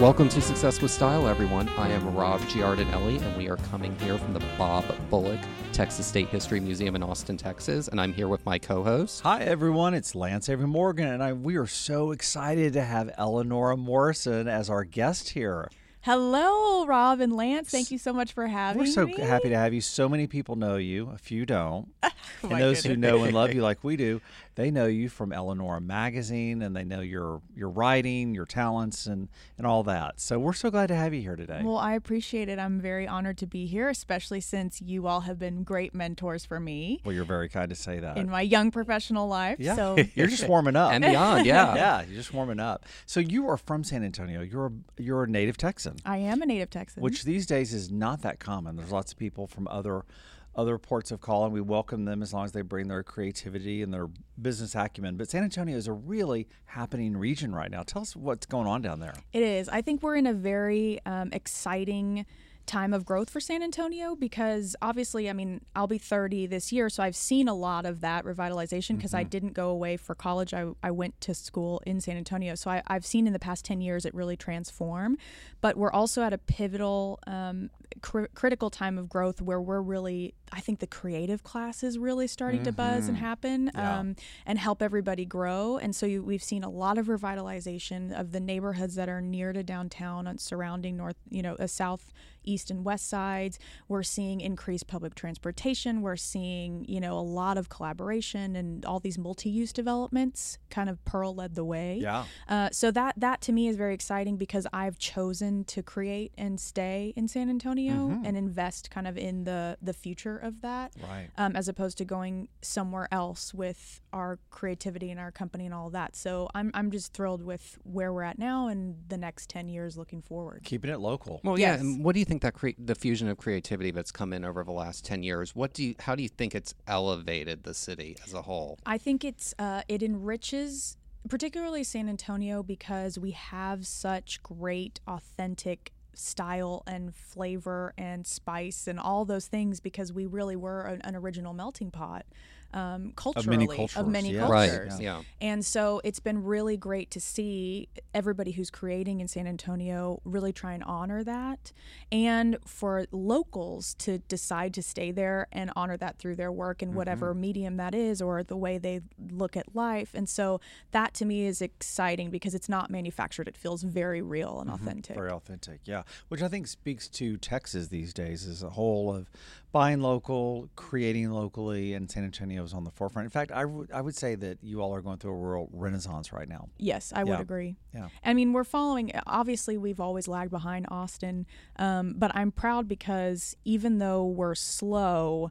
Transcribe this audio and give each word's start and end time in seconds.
Welcome 0.00 0.30
to 0.30 0.40
Success 0.40 0.80
with 0.80 0.90
Style, 0.90 1.28
everyone. 1.28 1.68
I 1.76 1.90
am 1.90 2.16
Rob 2.16 2.40
Giardinelli, 2.48 3.20
and 3.20 3.36
we 3.36 3.50
are 3.50 3.58
coming 3.58 3.94
here 3.96 4.16
from 4.16 4.32
the 4.32 4.40
Bob 4.56 4.86
Bullock 5.10 5.38
Texas 5.74 6.06
State 6.06 6.28
History 6.28 6.58
Museum 6.58 6.96
in 6.96 7.02
Austin, 7.02 7.36
Texas. 7.36 7.86
And 7.86 8.00
I'm 8.00 8.14
here 8.14 8.26
with 8.26 8.46
my 8.46 8.58
co 8.58 8.82
host. 8.82 9.20
Hi, 9.24 9.42
everyone. 9.42 9.92
It's 9.92 10.14
Lance 10.14 10.48
Avery 10.48 10.66
Morgan, 10.66 11.06
and 11.06 11.22
I, 11.22 11.34
we 11.34 11.56
are 11.56 11.66
so 11.66 12.12
excited 12.12 12.72
to 12.72 12.82
have 12.82 13.10
Eleanora 13.18 13.76
Morrison 13.76 14.48
as 14.48 14.70
our 14.70 14.84
guest 14.84 15.28
here. 15.28 15.68
Hello, 16.02 16.86
Rob 16.86 17.20
and 17.20 17.36
Lance. 17.36 17.68
Thank 17.68 17.90
you 17.90 17.98
so 17.98 18.14
much 18.14 18.32
for 18.32 18.46
having 18.46 18.80
me. 18.80 18.88
We're 18.88 18.94
so 18.94 19.04
me. 19.04 19.12
happy 19.18 19.50
to 19.50 19.58
have 19.58 19.74
you. 19.74 19.82
So 19.82 20.08
many 20.08 20.26
people 20.26 20.56
know 20.56 20.76
you, 20.76 21.10
a 21.10 21.18
few 21.18 21.44
don't. 21.44 21.92
Oh, 22.02 22.08
and 22.44 22.58
those 22.58 22.82
who 22.82 22.96
know 22.96 23.24
and 23.24 23.34
love 23.34 23.52
you 23.52 23.60
like 23.60 23.84
we 23.84 23.96
do, 23.96 24.22
they 24.60 24.70
know 24.70 24.84
you 24.86 25.08
from 25.08 25.32
Eleanor 25.32 25.80
magazine 25.80 26.60
and 26.60 26.76
they 26.76 26.84
know 26.84 27.00
your 27.00 27.40
your 27.56 27.70
writing, 27.70 28.34
your 28.34 28.44
talents 28.44 29.06
and 29.06 29.28
and 29.56 29.66
all 29.66 29.82
that. 29.84 30.20
So 30.20 30.38
we're 30.38 30.52
so 30.52 30.70
glad 30.70 30.88
to 30.88 30.94
have 30.94 31.14
you 31.14 31.22
here 31.22 31.34
today. 31.34 31.62
Well, 31.64 31.78
I 31.78 31.94
appreciate 31.94 32.48
it. 32.50 32.58
I'm 32.58 32.78
very 32.78 33.08
honored 33.08 33.38
to 33.38 33.46
be 33.46 33.64
here, 33.66 33.88
especially 33.88 34.40
since 34.42 34.82
you 34.82 35.06
all 35.06 35.20
have 35.22 35.38
been 35.38 35.62
great 35.62 35.94
mentors 35.94 36.44
for 36.44 36.60
me 36.60 37.00
Well, 37.04 37.14
you're 37.14 37.24
very 37.24 37.48
kind 37.48 37.70
to 37.70 37.74
say 37.74 38.00
that. 38.00 38.18
in 38.18 38.28
my 38.28 38.42
young 38.42 38.70
professional 38.70 39.26
life. 39.28 39.58
yeah. 39.58 39.76
So 39.76 39.96
you're 40.14 40.26
just 40.26 40.46
warming 40.46 40.76
up. 40.76 40.92
And 40.92 41.02
beyond, 41.04 41.46
yeah. 41.46 41.74
yeah, 41.82 42.02
you're 42.02 42.16
just 42.16 42.34
warming 42.34 42.60
up. 42.60 42.84
So 43.06 43.20
you 43.20 43.48
are 43.48 43.56
from 43.56 43.82
San 43.82 44.04
Antonio. 44.04 44.42
You're 44.42 44.66
a, 44.66 44.72
you're 45.02 45.22
a 45.24 45.28
native 45.28 45.56
Texan. 45.56 45.96
I 46.04 46.18
am 46.18 46.42
a 46.42 46.46
native 46.46 46.68
Texan. 46.68 47.02
which 47.02 47.24
these 47.24 47.46
days 47.46 47.72
is 47.72 47.90
not 47.90 48.20
that 48.22 48.40
common. 48.40 48.76
There's 48.76 48.92
lots 48.92 49.12
of 49.12 49.18
people 49.18 49.46
from 49.46 49.66
other 49.68 50.04
other 50.54 50.78
ports 50.78 51.10
of 51.10 51.20
call, 51.20 51.44
and 51.44 51.52
we 51.52 51.60
welcome 51.60 52.04
them 52.04 52.22
as 52.22 52.32
long 52.32 52.44
as 52.44 52.52
they 52.52 52.62
bring 52.62 52.88
their 52.88 53.02
creativity 53.02 53.82
and 53.82 53.92
their 53.92 54.08
business 54.40 54.74
acumen. 54.74 55.16
But 55.16 55.30
San 55.30 55.44
Antonio 55.44 55.76
is 55.76 55.86
a 55.86 55.92
really 55.92 56.48
happening 56.66 57.16
region 57.16 57.54
right 57.54 57.70
now. 57.70 57.82
Tell 57.82 58.02
us 58.02 58.16
what's 58.16 58.46
going 58.46 58.66
on 58.66 58.82
down 58.82 59.00
there. 59.00 59.14
It 59.32 59.42
is. 59.42 59.68
I 59.68 59.82
think 59.82 60.02
we're 60.02 60.16
in 60.16 60.26
a 60.26 60.34
very 60.34 61.00
um, 61.06 61.30
exciting 61.32 62.26
time 62.70 62.92
of 62.92 63.04
growth 63.04 63.28
for 63.28 63.40
San 63.40 63.62
Antonio 63.64 64.14
because 64.14 64.76
obviously, 64.80 65.28
I 65.28 65.32
mean, 65.32 65.60
I'll 65.74 65.88
be 65.88 65.98
30 65.98 66.46
this 66.46 66.70
year, 66.70 66.88
so 66.88 67.02
I've 67.02 67.16
seen 67.16 67.48
a 67.48 67.54
lot 67.54 67.84
of 67.84 68.00
that 68.02 68.24
revitalization 68.24 68.96
because 68.96 69.12
I 69.12 69.24
didn't 69.24 69.54
go 69.54 69.70
away 69.70 69.96
for 69.96 70.14
college. 70.14 70.54
I, 70.54 70.68
I 70.82 70.92
went 70.92 71.20
to 71.22 71.34
school 71.34 71.82
in 71.84 72.00
San 72.00 72.16
Antonio. 72.16 72.54
So 72.54 72.70
I, 72.70 72.82
I've 72.86 73.04
seen 73.04 73.26
in 73.26 73.32
the 73.32 73.40
past 73.40 73.64
10 73.64 73.80
years 73.80 74.06
it 74.06 74.14
really 74.14 74.36
transform. 74.36 75.18
But 75.60 75.76
we're 75.76 75.90
also 75.90 76.22
at 76.22 76.32
a 76.32 76.38
pivotal, 76.38 77.18
um, 77.26 77.70
cr- 78.02 78.26
critical 78.34 78.70
time 78.70 78.98
of 78.98 79.08
growth 79.08 79.42
where 79.42 79.60
we're 79.60 79.82
really, 79.82 80.34
I 80.52 80.60
think 80.60 80.80
the 80.80 80.86
creative 80.86 81.42
class 81.42 81.82
is 81.82 81.98
really 81.98 82.26
starting 82.26 82.64
to 82.64 82.72
buzz 82.72 83.08
and 83.08 83.16
happen 83.16 83.70
um, 83.74 84.16
and 84.44 84.58
help 84.58 84.82
everybody 84.82 85.24
grow. 85.24 85.78
And 85.78 85.94
so 85.94 86.06
you, 86.06 86.22
we've 86.22 86.42
seen 86.42 86.64
a 86.64 86.68
lot 86.68 86.98
of 86.98 87.06
revitalization 87.06 88.12
of 88.18 88.32
the 88.32 88.40
neighborhoods 88.40 88.96
that 88.96 89.08
are 89.08 89.20
near 89.20 89.52
to 89.52 89.62
downtown 89.62 90.26
and 90.26 90.40
surrounding 90.40 90.96
north, 90.96 91.16
you 91.28 91.42
know, 91.42 91.54
uh, 91.54 91.66
south, 91.66 92.12
east, 92.42 92.70
and 92.70 92.84
west 92.84 93.08
sides. 93.08 93.58
We're 93.86 94.02
seeing 94.02 94.40
increased 94.40 94.86
public 94.86 95.14
transportation. 95.14 96.02
We're 96.02 96.16
seeing, 96.16 96.84
you 96.88 97.00
know, 97.00 97.18
a 97.18 97.20
lot 97.20 97.56
of 97.56 97.68
collaboration 97.68 98.56
and 98.56 98.84
all 98.84 98.98
these 98.98 99.18
multi-use 99.18 99.72
developments. 99.72 100.58
Kind 100.68 100.88
of 100.88 101.04
Pearl 101.04 101.34
led 101.34 101.54
the 101.54 101.64
way. 101.64 101.98
Yeah. 102.00 102.24
Uh, 102.48 102.70
so 102.72 102.90
that 102.90 103.14
that 103.18 103.40
to 103.42 103.52
me 103.52 103.68
is 103.68 103.76
very 103.76 103.94
exciting 103.94 104.36
because 104.36 104.66
I've 104.72 104.98
chosen 104.98 105.64
to 105.64 105.82
create 105.82 106.32
and 106.36 106.58
stay 106.58 107.12
in 107.14 107.28
San 107.28 107.48
Antonio 107.48 108.20
and 108.24 108.36
invest 108.36 108.90
kind 108.90 109.06
of 109.06 109.16
in 109.16 109.44
the 109.44 109.76
the 109.80 109.92
future 109.92 110.39
of 110.42 110.60
that, 110.62 110.92
Right. 111.02 111.28
um, 111.38 111.54
as 111.56 111.68
opposed 111.68 111.98
to 111.98 112.04
going 112.04 112.48
somewhere 112.62 113.08
else 113.12 113.52
with 113.54 114.00
our 114.12 114.38
creativity 114.50 115.10
and 115.10 115.20
our 115.20 115.30
company 115.30 115.64
and 115.66 115.74
all 115.74 115.90
that. 115.90 116.16
So 116.16 116.48
I'm 116.54 116.70
I'm 116.74 116.90
just 116.90 117.12
thrilled 117.12 117.42
with 117.42 117.78
where 117.84 118.12
we're 118.12 118.22
at 118.22 118.38
now 118.38 118.68
and 118.68 118.96
the 119.08 119.16
next 119.18 119.48
ten 119.50 119.68
years 119.68 119.96
looking 119.96 120.22
forward. 120.22 120.62
Keeping 120.64 120.90
it 120.90 121.00
local. 121.00 121.40
Well, 121.44 121.58
yeah. 121.58 121.74
And 121.74 122.04
what 122.04 122.14
do 122.14 122.18
you 122.18 122.24
think 122.24 122.42
that 122.42 122.54
cre- 122.54 122.70
the 122.78 122.94
fusion 122.94 123.28
of 123.28 123.38
creativity 123.38 123.90
that's 123.90 124.10
come 124.12 124.32
in 124.32 124.44
over 124.44 124.64
the 124.64 124.72
last 124.72 125.04
10 125.04 125.22
years, 125.22 125.54
what 125.54 125.72
do 125.72 125.84
you, 125.84 125.94
how 126.00 126.14
do 126.14 126.22
you 126.22 126.28
think 126.28 126.54
it's 126.54 126.74
elevated 126.86 127.62
the 127.64 127.74
city 127.74 128.16
as 128.26 128.34
a 128.34 128.42
whole? 128.42 128.78
I 128.86 128.98
think 128.98 129.24
it's 129.24 129.54
uh, 129.58 129.82
it 129.88 130.02
enriches 130.02 130.96
particularly 131.28 131.84
San 131.84 132.08
Antonio 132.08 132.62
because 132.62 133.18
we 133.18 133.32
have 133.32 133.86
such 133.86 134.42
great 134.42 135.00
authentic 135.06 135.92
style 136.14 136.82
and 136.86 137.14
flavor 137.14 137.92
and 137.96 138.26
spice 138.26 138.86
and 138.86 138.98
all 138.98 139.24
those 139.24 139.46
things 139.46 139.80
because 139.80 140.12
we 140.12 140.26
really 140.26 140.56
were 140.56 140.82
an, 140.82 141.00
an 141.02 141.16
original 141.16 141.52
melting 141.52 141.90
pot 141.90 142.26
um, 142.72 143.12
culturally 143.16 143.66
cultures, 143.66 143.96
of 143.96 144.08
many 144.08 144.32
yeah. 144.32 144.48
Right. 144.48 144.70
cultures. 144.70 145.00
Yeah. 145.00 145.22
And 145.40 145.64
so 145.64 146.00
it's 146.04 146.20
been 146.20 146.44
really 146.44 146.76
great 146.76 147.10
to 147.12 147.20
see 147.20 147.88
everybody 148.14 148.52
who's 148.52 148.70
creating 148.70 149.20
in 149.20 149.28
San 149.28 149.46
Antonio 149.46 150.20
really 150.24 150.52
try 150.52 150.72
and 150.72 150.84
honor 150.84 151.24
that. 151.24 151.72
And 152.12 152.58
for 152.64 153.06
locals 153.12 153.94
to 153.94 154.18
decide 154.18 154.74
to 154.74 154.82
stay 154.82 155.10
there 155.10 155.46
and 155.52 155.70
honor 155.74 155.96
that 155.96 156.18
through 156.18 156.36
their 156.36 156.52
work 156.52 156.82
in 156.82 156.94
whatever 156.94 157.34
medium 157.34 157.76
that 157.76 157.94
is 157.94 158.22
or 158.22 158.42
the 158.42 158.56
way 158.56 158.78
they 158.78 159.00
look 159.30 159.56
at 159.56 159.74
life. 159.74 160.10
And 160.14 160.28
so 160.28 160.60
that 160.92 161.14
to 161.14 161.24
me 161.24 161.46
is 161.46 161.60
exciting 161.60 162.30
because 162.30 162.54
it's 162.54 162.68
not 162.68 162.90
manufactured, 162.90 163.48
it 163.48 163.56
feels 163.56 163.82
very 163.82 164.22
real 164.22 164.60
and 164.60 164.70
authentic. 164.70 165.16
Very 165.16 165.30
authentic, 165.30 165.80
yeah. 165.84 166.02
Which 166.28 166.42
I 166.42 166.48
think 166.48 166.66
speaks 166.66 167.08
to 167.08 167.36
Texas 167.36 167.88
these 167.88 168.12
days 168.12 168.46
as 168.46 168.62
a 168.62 168.70
whole 168.70 169.14
of 169.14 169.30
buying 169.72 170.00
local, 170.00 170.68
creating 170.76 171.30
locally, 171.30 171.94
and 171.94 172.10
San 172.10 172.24
Antonio 172.24 172.59
is 172.64 172.74
on 172.74 172.84
the 172.84 172.90
forefront. 172.90 173.26
In 173.26 173.30
fact, 173.30 173.52
I 173.52 173.64
would 173.64 173.90
I 173.92 174.00
would 174.00 174.16
say 174.16 174.34
that 174.36 174.58
you 174.62 174.80
all 174.80 174.94
are 174.94 175.00
going 175.00 175.18
through 175.18 175.32
a 175.32 175.36
real 175.36 175.68
renaissance 175.72 176.32
right 176.32 176.48
now. 176.48 176.68
Yes, 176.78 177.12
I 177.14 177.24
would 177.24 177.40
agree. 177.40 177.76
Yeah. 177.94 178.08
I 178.24 178.34
mean, 178.34 178.52
we're 178.52 178.64
following, 178.64 179.12
obviously, 179.26 179.76
we've 179.78 180.00
always 180.00 180.28
lagged 180.28 180.50
behind 180.50 180.86
Austin, 180.90 181.46
um, 181.76 182.14
but 182.16 182.30
I'm 182.34 182.52
proud 182.52 182.88
because 182.88 183.56
even 183.64 183.98
though 183.98 184.24
we're 184.24 184.54
slow, 184.54 185.50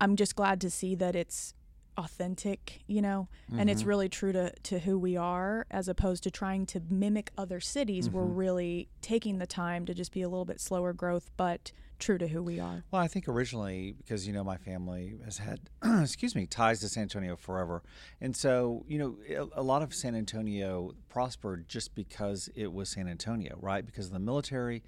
I'm 0.00 0.16
just 0.16 0.36
glad 0.36 0.60
to 0.62 0.70
see 0.70 0.94
that 0.96 1.16
it's 1.16 1.54
authentic, 1.98 2.82
you 2.86 3.00
know, 3.00 3.28
and 3.56 3.70
it's 3.70 3.84
really 3.84 4.08
true 4.08 4.30
to, 4.32 4.52
to 4.64 4.80
who 4.80 4.98
we 4.98 5.16
are 5.16 5.64
as 5.70 5.88
opposed 5.88 6.22
to 6.24 6.30
trying 6.30 6.66
to 6.66 6.82
mimic 6.90 7.30
other 7.38 7.58
cities. 7.58 8.10
We're 8.10 8.24
really 8.24 8.88
taking 9.00 9.38
the 9.38 9.46
time 9.46 9.86
to 9.86 9.94
just 9.94 10.12
be 10.12 10.20
a 10.20 10.28
little 10.28 10.44
bit 10.44 10.60
slower 10.60 10.92
growth, 10.92 11.30
but 11.38 11.72
true 11.98 12.18
to 12.18 12.28
who 12.28 12.42
we 12.42 12.60
are. 12.60 12.84
Well, 12.90 13.02
I 13.02 13.08
think 13.08 13.28
originally 13.28 13.94
because 13.96 14.26
you 14.26 14.32
know 14.32 14.44
my 14.44 14.56
family 14.56 15.18
has 15.24 15.38
had, 15.38 15.60
excuse 16.02 16.34
me, 16.34 16.46
ties 16.46 16.80
to 16.80 16.88
San 16.88 17.02
Antonio 17.02 17.36
forever, 17.36 17.82
and 18.20 18.36
so 18.36 18.84
you 18.88 18.98
know 18.98 19.16
a, 19.54 19.60
a 19.60 19.62
lot 19.62 19.82
of 19.82 19.94
San 19.94 20.14
Antonio 20.14 20.92
prospered 21.08 21.68
just 21.68 21.94
because 21.94 22.48
it 22.54 22.72
was 22.72 22.88
San 22.90 23.08
Antonio, 23.08 23.56
right? 23.60 23.84
Because 23.84 24.06
of 24.06 24.12
the 24.12 24.18
military, 24.18 24.82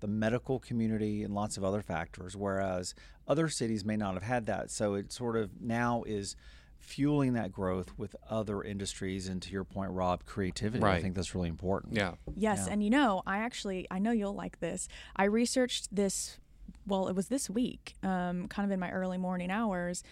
the 0.00 0.08
medical 0.08 0.58
community, 0.58 1.22
and 1.22 1.34
lots 1.34 1.56
of 1.56 1.64
other 1.64 1.82
factors. 1.82 2.36
Whereas 2.36 2.94
other 3.26 3.48
cities 3.48 3.84
may 3.84 3.96
not 3.96 4.14
have 4.14 4.22
had 4.24 4.46
that, 4.46 4.70
so 4.70 4.94
it 4.94 5.12
sort 5.12 5.36
of 5.36 5.60
now 5.60 6.02
is 6.06 6.36
fueling 6.78 7.34
that 7.34 7.52
growth 7.52 7.92
with 7.98 8.16
other 8.30 8.62
industries 8.62 9.28
and 9.28 9.42
to 9.42 9.52
your 9.52 9.64
point 9.64 9.90
rob 9.90 10.24
creativity 10.24 10.82
right. 10.82 10.96
i 10.96 11.02
think 11.02 11.14
that's 11.14 11.34
really 11.34 11.50
important 11.50 11.94
Yeah. 11.94 12.14
Yes, 12.34 12.64
Yeah. 12.66 12.72
and 12.72 12.82
you 12.82 12.88
know, 12.88 13.22
I 13.26 13.38
actually 13.40 13.86
I 13.90 13.98
know 13.98 14.12
you'll 14.12 14.34
like 14.34 14.60
this. 14.60 14.88
I 15.14 15.24
researched 15.24 15.94
this. 15.94 16.38
Well, 16.86 17.08
it 17.08 17.14
was 17.16 17.28
this 17.28 17.48
week, 17.50 17.94
um, 18.02 18.48
kind 18.48 18.64
of 18.64 18.70
in 18.72 18.80
my 18.80 18.90
early 18.90 19.18
morning 19.18 19.50
hours. 19.50 20.02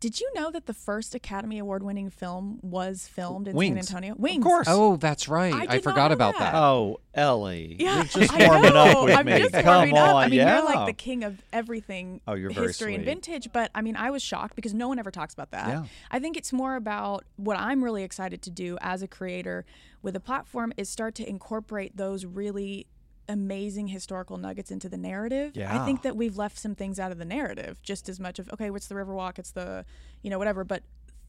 Did 0.00 0.18
you 0.18 0.30
know 0.34 0.50
that 0.50 0.64
the 0.64 0.72
first 0.72 1.14
Academy 1.14 1.58
Award-winning 1.58 2.08
film 2.08 2.58
was 2.62 3.06
filmed 3.06 3.48
in 3.48 3.54
Wings. 3.54 3.88
San 3.88 3.96
Antonio? 3.98 4.14
Of 4.14 4.18
Wings. 4.18 4.42
course. 4.42 4.66
Oh, 4.70 4.96
that's 4.96 5.28
right. 5.28 5.52
I 5.52 5.74
I, 5.74 5.80
forgot 5.80 6.10
about 6.10 6.38
that. 6.38 6.52
that. 6.52 6.58
Oh, 6.58 7.00
Ellie, 7.12 7.76
Yeah, 7.78 7.96
you're 7.96 8.04
just 8.04 8.32
I 8.32 8.46
warming 8.48 8.72
know. 8.72 8.80
up 8.80 9.04
with 9.04 9.14
I'm 9.14 9.26
me. 9.26 9.38
just 9.40 9.52
Come 9.52 9.92
on, 9.92 9.94
up. 9.98 10.16
I 10.16 10.28
mean, 10.28 10.38
yeah. 10.38 10.56
you're 10.56 10.64
like 10.64 10.86
the 10.86 10.94
king 10.94 11.22
of 11.22 11.42
everything. 11.52 12.22
Oh, 12.26 12.32
you're 12.32 12.48
very 12.50 12.68
history 12.68 12.94
and 12.94 13.04
vintage. 13.04 13.50
But 13.52 13.70
I 13.74 13.82
mean, 13.82 13.94
I 13.94 14.10
was 14.10 14.22
shocked 14.22 14.56
because 14.56 14.72
no 14.72 14.88
one 14.88 14.98
ever 14.98 15.10
talks 15.10 15.34
about 15.34 15.50
that. 15.50 15.68
Yeah. 15.68 15.84
I 16.10 16.18
think 16.18 16.38
it's 16.38 16.50
more 16.50 16.76
about 16.76 17.26
what 17.36 17.58
I'm 17.58 17.84
really 17.84 18.02
excited 18.02 18.40
to 18.40 18.50
do 18.50 18.78
as 18.80 19.02
a 19.02 19.06
creator 19.06 19.66
with 20.00 20.16
a 20.16 20.20
platform 20.20 20.72
is 20.78 20.88
start 20.88 21.14
to 21.16 21.28
incorporate 21.28 21.98
those 21.98 22.24
really 22.24 22.86
amazing 23.30 23.88
historical 23.88 24.36
nuggets 24.36 24.70
into 24.70 24.88
the 24.88 24.96
narrative. 24.98 25.52
I 25.82 25.84
think 25.86 26.02
that 26.02 26.16
we've 26.16 26.36
left 26.36 26.58
some 26.58 26.74
things 26.74 26.98
out 26.98 27.12
of 27.12 27.18
the 27.18 27.24
narrative 27.24 27.80
just 27.82 28.08
as 28.08 28.20
much 28.20 28.38
of 28.38 28.50
okay, 28.52 28.70
what's 28.70 28.88
the 28.88 28.94
Riverwalk? 28.96 29.38
It's 29.38 29.52
the 29.52 29.84
you 30.22 30.30
know 30.30 30.38
whatever, 30.38 30.64
but 30.64 30.82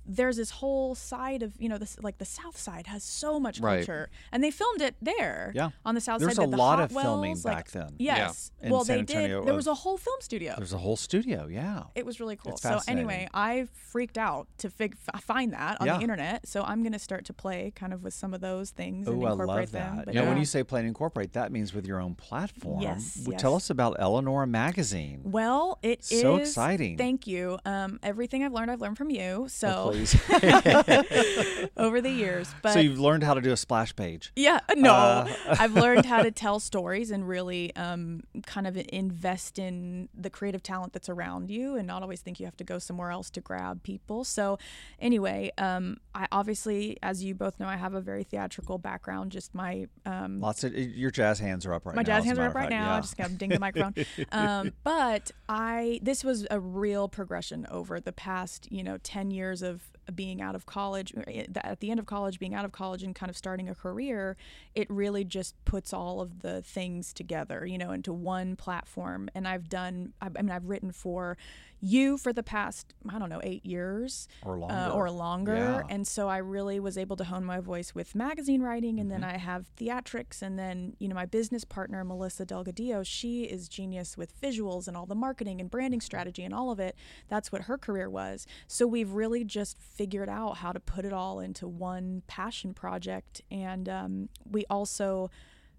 there's 0.06 0.38
this 0.38 0.50
whole 0.52 0.96
side 0.96 1.44
of 1.44 1.54
you 1.60 1.70
know 1.70 1.78
this 1.78 1.98
like 2.02 2.18
the 2.18 2.26
south 2.26 2.58
side 2.58 2.88
has 2.88 3.04
so 3.04 3.40
much 3.40 3.60
Right. 3.60 3.78
culture 3.86 4.10
and 4.32 4.44
they 4.44 4.52
filmed 4.52 4.82
it 4.82 4.96
there 5.02 5.52
Yeah. 5.56 5.70
on 5.86 5.96
the 5.96 6.02
south 6.02 6.20
There's 6.20 6.36
side 6.36 6.44
a 6.44 6.46
did 6.48 6.54
the 6.54 6.58
lot 6.58 6.80
of 6.80 6.92
filming 6.92 7.32
wells, 7.32 7.46
like- 7.46 7.56
back 7.58 7.72
then. 7.72 7.96
yes 8.00 8.52
In 8.62 8.72
well 8.72 8.84
they 8.84 9.04
did 9.04 9.30
there 9.46 9.54
was 9.54 9.68
a 9.68 9.74
whole 9.76 9.98
film 9.98 10.20
studio 10.22 10.56
There's 10.58 10.74
a 10.74 10.78
whole 10.80 10.96
studio, 10.98 11.48
yeah. 11.48 11.84
it 11.96 12.06
was 12.06 12.20
really 12.20 12.36
cool 12.36 12.58
so 12.58 12.80
anyway 12.88 13.28
i 13.34 13.68
freaked 13.74 14.18
out 14.18 14.48
to 14.58 14.70
fig- 14.70 14.98
find 15.20 15.54
that 15.54 15.80
on 15.80 15.88
Yeah. 15.88 15.98
the 15.98 16.02
internet 16.02 16.48
so 16.48 16.64
i'm 16.64 16.82
going 16.82 16.94
to 16.94 17.00
start 17.00 17.26
to 17.26 17.34
play 17.34 17.72
kind 17.76 17.94
of 17.94 18.04
with 18.04 18.14
some 18.14 18.34
of 18.34 18.42
those 18.42 18.72
things 18.72 19.08
and 19.08 19.18
Oh, 19.24 19.28
I 19.28 19.32
incorporate 19.32 19.48
love 19.48 19.72
them 19.72 19.96
that. 19.98 20.06
but 20.06 20.16
Now, 20.16 20.26
when 20.26 20.38
you 20.38 20.46
say 20.46 20.64
play 20.64 20.80
and 20.80 20.88
incorporate, 20.88 21.34
that 21.34 21.52
means 21.52 21.74
with 21.74 21.86
your 21.86 22.00
own 22.00 22.16
platform. 22.16 22.82
Yes, 22.82 23.16
W- 23.16 23.34
yes. 23.34 23.42
Tell 23.42 23.56
us 23.56 23.70
about 23.70 23.96
Eleanor 24.00 24.46
Magazine. 24.46 25.22
Well, 25.24 25.78
it 25.82 26.00
is 26.12 26.22
So 26.22 26.38
exciting. 26.38 26.98
Thank 26.98 27.28
you. 27.28 27.60
Um, 27.66 28.00
everything 28.04 28.44
I've 28.44 28.54
learned, 28.54 28.72
I've 28.72 28.82
learned 28.82 28.98
from 28.98 29.10
you. 29.10 29.46
So 29.50 29.91
over 31.78 32.02
the 32.02 32.10
years. 32.10 32.54
But 32.62 32.74
so 32.74 32.80
you've 32.80 33.00
learned 33.00 33.24
how 33.24 33.34
to 33.34 33.42
do 33.42 33.52
a 33.52 33.58
splash 33.58 33.96
page. 33.96 34.32
Yeah, 34.36 34.60
no. 34.76 34.94
Uh, 34.94 35.34
I've 35.48 35.74
learned 35.74 36.06
how 36.06 36.24
to 36.24 36.32
tell 36.32 36.60
stories 36.60 37.12
and 37.12 37.28
really 37.28 37.76
um, 37.76 38.24
kind 38.46 38.68
of 38.68 38.78
invest 38.90 39.60
in 39.60 40.10
the 40.14 40.30
creative 40.30 40.64
talent 40.64 40.94
that's 40.94 41.10
around 41.10 41.50
you 41.50 41.76
and 41.76 41.88
not 41.88 42.02
always 42.02 42.22
think 42.22 42.40
you 42.40 42.46
have 42.46 42.58
to 42.58 42.64
go 42.64 42.80
somewhere 42.80 43.12
else 43.12 43.30
to 43.32 43.42
grab 43.42 43.84
people. 43.84 44.24
So, 44.24 44.58
anyway, 45.00 45.52
um, 45.58 45.98
I 46.14 46.28
obviously, 46.32 46.98
as 47.04 47.24
you 47.24 47.36
both 47.36 47.60
know, 47.60 47.68
I 47.68 47.78
have 47.78 47.94
a 47.94 48.02
very 48.02 48.24
theatrical 48.24 48.78
background. 48.78 49.32
Just 49.32 49.54
my. 49.54 49.88
Um, 50.06 50.40
Lots 50.40 50.64
of 50.64 50.74
your 50.74 51.12
jazz 51.12 51.40
hands 51.40 51.66
are 51.66 51.74
up 51.74 51.86
right 51.86 51.96
my 51.96 52.02
now. 52.04 52.14
My 52.14 52.18
jazz 52.18 52.26
hands 52.26 52.40
are 52.40 52.48
up 52.48 52.56
right 52.56 52.64
fact, 52.64 52.72
now. 52.72 52.92
yeah. 52.92 52.98
I 52.98 53.02
just 53.02 53.18
got 53.18 53.28
to 53.28 53.34
ding 53.34 53.50
the 53.50 53.60
microphone. 53.60 53.94
um, 54.32 54.74
but 54.84 55.32
I, 55.48 56.00
this 56.02 56.24
was 56.24 56.48
a 56.50 56.60
real 56.60 57.08
progression 57.08 57.68
over 57.70 58.00
the 58.00 58.12
past, 58.12 58.68
you 58.72 58.84
know, 58.84 58.98
10 58.98 59.32
years 59.32 59.62
of 59.62 59.81
being 60.16 60.42
out 60.42 60.56
of 60.56 60.66
college, 60.66 61.14
eh, 61.28 61.46
at 61.56 61.80
the 61.80 61.92
end 61.92 62.00
of 62.00 62.06
college, 62.06 62.40
being 62.40 62.54
out 62.54 62.66
of 62.66 62.72
college 62.72 63.04
and 63.04 63.16
kind 63.16 63.30
of 63.30 63.38
starting 63.38 63.70
a 63.70 63.76
career. 63.76 64.38
It 64.76 64.90
really 64.90 65.24
just 65.24 65.56
puts 65.66 65.94
all 65.94 66.22
of 66.22 66.42
the 66.42 66.62
things 66.62 67.14
together, 67.14 67.66
you 67.66 67.78
know, 67.78 67.92
into 67.92 68.14
one 68.14 68.56
platform. 68.56 69.30
And 69.34 69.48
I've 69.48 69.70
done, 69.70 70.14
I, 70.22 70.28
I 70.28 70.42
mean, 70.42 70.52
I've 70.52 70.66
written 70.66 70.92
for 70.92 71.38
you 71.82 72.18
for 72.18 72.32
the 72.32 72.44
past, 72.44 72.94
I 73.10 73.18
don't 73.20 73.30
know, 73.30 73.42
eight 73.44 73.66
years 73.66 74.28
Or 74.44 74.56
uh, 74.56 74.60
longer. 74.60 74.92
or 74.92 75.12
longer. 75.12 75.56
Yeah. 75.56 75.82
And 75.90 76.08
so 76.08 76.30
I 76.30 76.38
really 76.38 76.80
was 76.80 76.98
able 76.98 77.16
to 77.18 77.24
hone 77.24 77.44
my 77.44 77.60
voice 77.60 77.96
with 77.96 78.14
magazine 78.16 78.62
writing. 78.62 79.00
And 79.00 79.10
Mm-hmm. 79.12 79.22
then 79.22 79.30
I 79.30 79.38
have 79.38 79.66
theatrics. 79.78 80.42
And 80.42 80.58
then, 80.60 80.96
you 81.00 81.08
know, 81.08 81.16
my 81.16 81.26
business 81.26 81.66
partner, 81.66 82.04
Melissa 82.06 82.46
Delgadillo, 82.46 83.04
she 83.06 83.44
is 83.44 83.68
genius 83.68 84.16
with 84.16 84.40
visuals 84.40 84.88
and 84.88 84.96
all 84.96 85.06
the 85.08 85.16
marketing 85.16 85.60
and 85.60 85.70
branding 85.72 86.02
strategy 86.02 86.44
and 86.44 86.54
all 86.54 86.72
of 86.72 86.80
it. 86.80 86.96
That's 87.30 87.52
what 87.52 87.64
her 87.64 87.78
career 87.78 88.10
was. 88.10 88.46
So 88.68 88.86
we've 88.88 89.12
really 89.12 89.44
just 89.44 89.78
figured 89.80 90.30
out 90.30 90.58
how 90.58 90.72
to 90.72 90.80
put 90.80 91.04
it 91.04 91.14
all 91.14 91.40
into 91.40 91.68
one 91.68 92.22
passion 92.28 92.74
project. 92.74 93.42
And 93.50 93.90
um, 93.90 94.30
we 94.50 94.66
also 94.70 95.30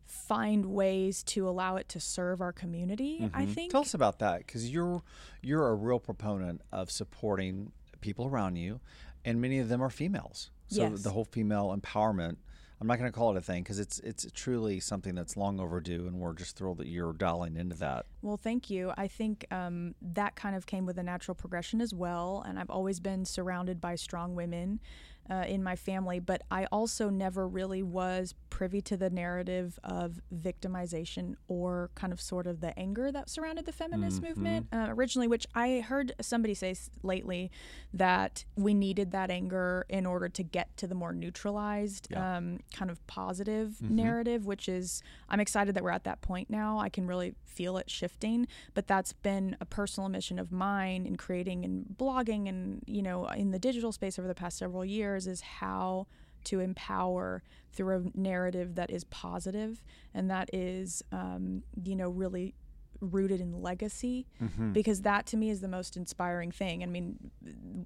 find 0.06 0.66
ways 0.66 1.22
to 1.24 1.48
allow 1.48 1.76
it 1.76 1.88
to 1.90 2.00
serve 2.00 2.40
our 2.40 2.52
community, 2.52 3.30
I 3.32 3.46
think. 3.46 3.70
Mm-hmm. 3.70 3.72
Tell 3.72 3.80
us 3.82 3.94
about 3.94 4.18
that 4.20 4.38
because 4.38 4.68
you're 4.70 5.02
you're 5.42 5.68
a 5.68 5.74
real 5.74 5.98
proponent 5.98 6.60
of 6.72 6.90
supporting 6.90 7.72
people 8.00 8.26
around 8.26 8.56
you, 8.56 8.80
and 9.24 9.40
many 9.40 9.58
of 9.58 9.68
them 9.68 9.82
are 9.82 9.90
females. 9.90 10.50
So 10.68 10.82
Yes. 10.82 11.02
the 11.02 11.10
whole 11.10 11.24
female 11.24 11.76
empowerment. 11.76 12.36
I'm 12.80 12.88
not 12.88 12.98
going 12.98 13.12
to 13.12 13.16
call 13.16 13.30
it 13.30 13.38
a 13.38 13.40
thing 13.40 13.62
because 13.62 13.78
it's 13.78 14.00
it's 14.00 14.26
truly 14.34 14.80
something 14.80 15.14
that's 15.14 15.36
long 15.36 15.60
overdue, 15.60 16.08
and 16.08 16.18
we're 16.18 16.32
just 16.32 16.56
thrilled 16.56 16.78
that 16.78 16.88
you're 16.88 17.12
dialing 17.12 17.56
into 17.56 17.76
that. 17.76 18.06
Well, 18.22 18.36
thank 18.36 18.70
you. 18.70 18.92
I 18.96 19.06
think 19.06 19.46
um, 19.52 19.94
that 20.02 20.34
kind 20.34 20.56
of 20.56 20.66
came 20.66 20.84
with 20.84 20.98
a 20.98 21.02
natural 21.04 21.36
progression 21.36 21.80
as 21.80 21.94
well. 21.94 22.42
And 22.44 22.58
I've 22.58 22.70
always 22.70 22.98
been 22.98 23.24
surrounded 23.24 23.80
by 23.80 23.94
strong 23.94 24.34
women 24.34 24.80
uh, 25.30 25.44
in 25.46 25.62
my 25.62 25.76
family, 25.76 26.18
but 26.18 26.42
I 26.50 26.66
also 26.66 27.08
never 27.08 27.46
really 27.46 27.82
was 27.82 28.34
privy 28.50 28.80
to 28.82 28.96
the 28.96 29.08
narrative 29.08 29.78
of 29.82 30.20
victimization 30.34 31.34
or 31.48 31.90
kind 31.94 32.12
of 32.12 32.20
sort 32.20 32.46
of 32.46 32.60
the 32.60 32.78
anger 32.78 33.10
that 33.12 33.30
surrounded 33.30 33.64
the 33.64 33.72
feminist 33.72 34.20
movement 34.28 34.66
uh, 34.72 34.86
originally, 34.90 35.28
which 35.28 35.46
I 35.54 35.80
heard 35.80 36.12
somebody 36.20 36.54
say 36.54 36.74
lately 37.02 37.50
that 37.94 38.44
we 38.56 38.74
needed 38.74 39.10
that 39.12 39.30
anger 39.30 39.86
in 39.88 40.06
order 40.06 40.28
to 40.28 40.42
get 40.42 40.76
to 40.78 40.86
the 40.86 40.94
more 40.94 41.12
neutralized, 41.12 42.08
um, 42.36 42.60
kind 42.74 42.90
of 42.90 43.04
positive 43.06 43.80
narrative, 43.90 44.44
which 44.46 44.68
is, 44.68 45.02
I'm 45.28 45.40
excited 45.40 45.74
that 45.74 45.82
we're 45.82 45.90
at 45.90 46.04
that 46.04 46.20
point 46.20 46.50
now. 46.50 46.78
I 46.78 46.88
can 46.88 47.06
really 47.06 47.34
feel 47.46 47.76
it 47.78 47.90
shifting, 47.90 48.46
but 48.74 48.86
that's 48.86 49.12
been 49.12 49.56
a 49.60 49.66
personal 49.66 50.08
mission 50.08 50.38
of 50.38 50.50
mine 50.52 51.06
in 51.06 51.16
creating 51.16 51.64
and 51.64 51.86
blogging 51.96 52.48
and, 52.48 52.82
you 52.86 53.02
know, 53.02 53.26
in 53.28 53.50
the 53.50 53.58
digital 53.58 53.92
space 53.92 54.18
over 54.18 54.28
the 54.28 54.34
past 54.34 54.58
several 54.58 54.84
years 54.84 55.21
is 55.26 55.40
how 55.40 56.06
to 56.44 56.60
empower 56.60 57.42
through 57.72 58.10
a 58.14 58.18
narrative 58.18 58.74
that 58.74 58.90
is 58.90 59.04
positive 59.04 59.82
and 60.12 60.30
that 60.30 60.50
is, 60.52 61.02
um, 61.12 61.62
you 61.84 61.94
know, 61.94 62.08
really 62.10 62.54
rooted 63.00 63.40
in 63.40 63.60
legacy 63.60 64.26
because 64.72 65.02
that 65.02 65.26
to 65.26 65.36
me 65.36 65.50
is 65.50 65.60
the 65.60 65.66
most 65.68 65.96
inspiring 65.96 66.52
thing. 66.52 66.82
I 66.84 66.86
mean, 66.86 67.30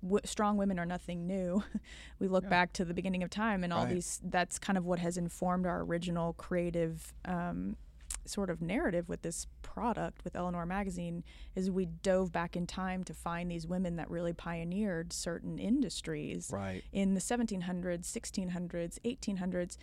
w- 0.03 0.21
strong 0.25 0.57
women 0.59 0.79
are 0.79 0.85
nothing 0.85 1.27
new. 1.27 1.63
we 2.19 2.29
look 2.29 2.45
back 2.51 2.73
to 2.75 2.85
the 2.85 2.93
beginning 2.95 3.23
of 3.23 3.31
time 3.31 3.65
and 3.65 3.73
all 3.73 3.87
these, 3.95 4.21
that's 4.25 4.59
kind 4.59 4.77
of 4.77 4.85
what 4.85 4.99
has 4.99 5.17
informed 5.17 5.67
our 5.67 5.81
original 5.83 6.35
creative 6.35 7.15
um, 7.25 7.77
sort 8.29 8.51
of 8.51 8.61
narrative 8.63 9.09
with 9.09 9.23
this 9.23 9.47
product 9.63 10.25
with 10.25 10.35
Eleanor 10.37 10.67
magazine 10.67 11.25
is 11.55 11.71
we 11.71 11.87
dove 11.87 12.33
back 12.33 12.57
in 12.57 12.67
time 12.67 13.05
to 13.05 13.15
find 13.15 13.51
these 13.51 13.67
women 13.67 13.97
that 13.97 14.11
really 14.11 14.33
pioneered 14.33 15.13
certain 15.13 15.59
industries 15.59 16.51
Right. 16.53 16.83
in 16.93 17.15
the 17.15 17.21
1700s, 17.21 18.07
1600s, 18.07 18.99
1800s, 19.05 19.77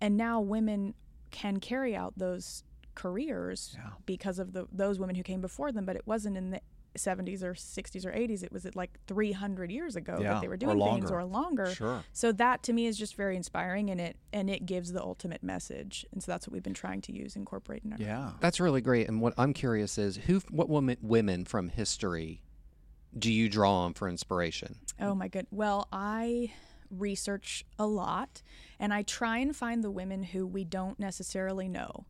and 0.00 0.16
now 0.16 0.40
women 0.40 0.94
can 1.30 1.60
carry 1.60 1.94
out 1.94 2.14
those 2.16 2.64
careers 2.94 3.74
Yeah. 3.78 3.90
because 4.06 4.38
of 4.38 4.52
the 4.52 4.66
those 4.72 4.98
women 4.98 5.14
who 5.14 5.22
came 5.22 5.40
before 5.40 5.70
them. 5.72 5.84
But 5.84 5.96
it 5.96 6.06
wasn't 6.06 6.36
in 6.36 6.50
the 6.50 6.60
70s 6.96 7.42
or 7.42 7.54
60s 7.54 8.06
or 8.06 8.12
80s. 8.12 8.42
It 8.42 8.52
was 8.52 8.66
at 8.66 8.76
like 8.76 8.98
300 9.06 9.70
years 9.70 9.96
ago 9.96 10.18
Yeah, 10.20 10.34
that 10.34 10.40
they 10.40 10.48
were 10.48 10.54
or 10.54 10.56
doing 10.56 10.80
things 10.80 11.10
or 11.10 11.24
longer. 11.24 11.74
Sure. 11.74 12.02
So 12.12 12.32
that 12.32 12.62
to 12.64 12.72
me 12.72 12.86
is 12.86 12.98
just 12.98 13.14
very 13.16 13.36
inspiring, 13.36 13.90
and 13.90 14.00
it 14.00 14.16
and 14.32 14.48
it 14.48 14.66
gives 14.66 14.92
the 14.92 15.02
ultimate 15.02 15.42
message. 15.42 16.06
And 16.12 16.22
so 16.22 16.32
that's 16.32 16.46
what 16.46 16.52
we've 16.52 16.62
been 16.62 16.74
trying 16.74 17.00
to 17.02 17.12
use, 17.12 17.36
incorporate 17.36 17.82
in 17.84 17.92
our 17.92 17.98
Yeah. 17.98 18.32
That's 18.40 18.60
really 18.60 18.80
great. 18.80 19.08
And 19.08 19.20
what 19.20 19.34
I'm 19.36 19.52
curious 19.52 19.98
is 19.98 20.16
who, 20.16 20.40
what 20.50 20.68
women, 20.68 20.96
women 21.00 21.44
from 21.44 21.68
history 21.68 22.42
do 23.18 23.32
you 23.32 23.48
draw 23.48 23.84
on 23.84 23.94
for 23.94 24.08
inspiration? 24.08 24.76
Oh 25.00 25.14
my 25.14 25.28
good. 25.28 25.46
Well, 25.50 25.88
I 25.92 26.52
research 26.90 27.64
a 27.78 27.86
lot 27.86 28.42
and 28.78 28.92
I 28.94 29.02
try 29.02 29.38
and 29.38 29.54
find 29.54 29.84
the 29.84 29.90
women 29.90 30.22
who 30.22 30.46
we 30.46 30.64
don't 30.64 30.98
necessarily 30.98 31.68
know 31.68 32.06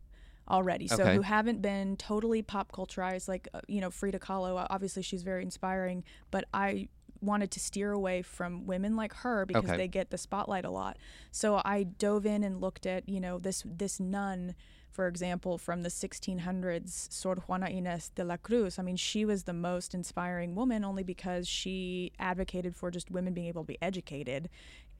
already. 0.50 0.88
So 0.88 1.02
Okay. 1.04 1.14
who 1.16 1.22
haven't 1.22 1.60
been 1.62 1.96
totally 1.96 2.42
pop 2.42 2.72
culturized 2.72 3.28
like 3.28 3.48
uh, 3.54 3.60
you 3.68 3.80
know 3.80 3.90
Frida 3.90 4.18
Kahlo 4.18 4.66
obviously 4.70 5.02
she's 5.02 5.22
very 5.22 5.42
inspiring, 5.42 6.04
but 6.30 6.44
I 6.54 6.88
wanted 7.20 7.50
to 7.50 7.58
steer 7.60 7.90
away 7.90 8.22
from 8.22 8.64
women 8.66 8.94
like 8.94 9.12
her 9.12 9.44
because 9.44 9.64
Okay. 9.70 9.76
they 9.76 9.88
get 9.88 10.10
the 10.10 10.18
spotlight 10.18 10.64
a 10.64 10.70
lot. 10.70 10.96
So 11.32 11.60
I 11.64 11.82
dove 11.82 12.24
in 12.26 12.44
and 12.44 12.60
looked 12.60 12.86
at, 12.86 13.08
you 13.08 13.20
know, 13.20 13.38
this 13.38 13.62
this 13.66 13.98
nun 13.98 14.54
for 14.90 15.06
example, 15.06 15.58
from 15.58 15.82
the 15.82 15.88
1600s, 15.90 17.12
Sor 17.12 17.36
Juana 17.46 17.66
Inés 17.66 18.10
de 18.14 18.24
la 18.24 18.36
Cruz. 18.36 18.78
I 18.78 18.82
mean, 18.82 18.96
she 18.96 19.24
was 19.24 19.44
the 19.44 19.52
most 19.52 19.94
inspiring 19.94 20.54
woman 20.54 20.84
only 20.84 21.02
because 21.02 21.46
she 21.48 22.12
advocated 22.18 22.74
for 22.76 22.90
just 22.90 23.10
women 23.10 23.32
being 23.34 23.46
able 23.48 23.62
to 23.62 23.66
be 23.68 23.78
educated. 23.82 24.48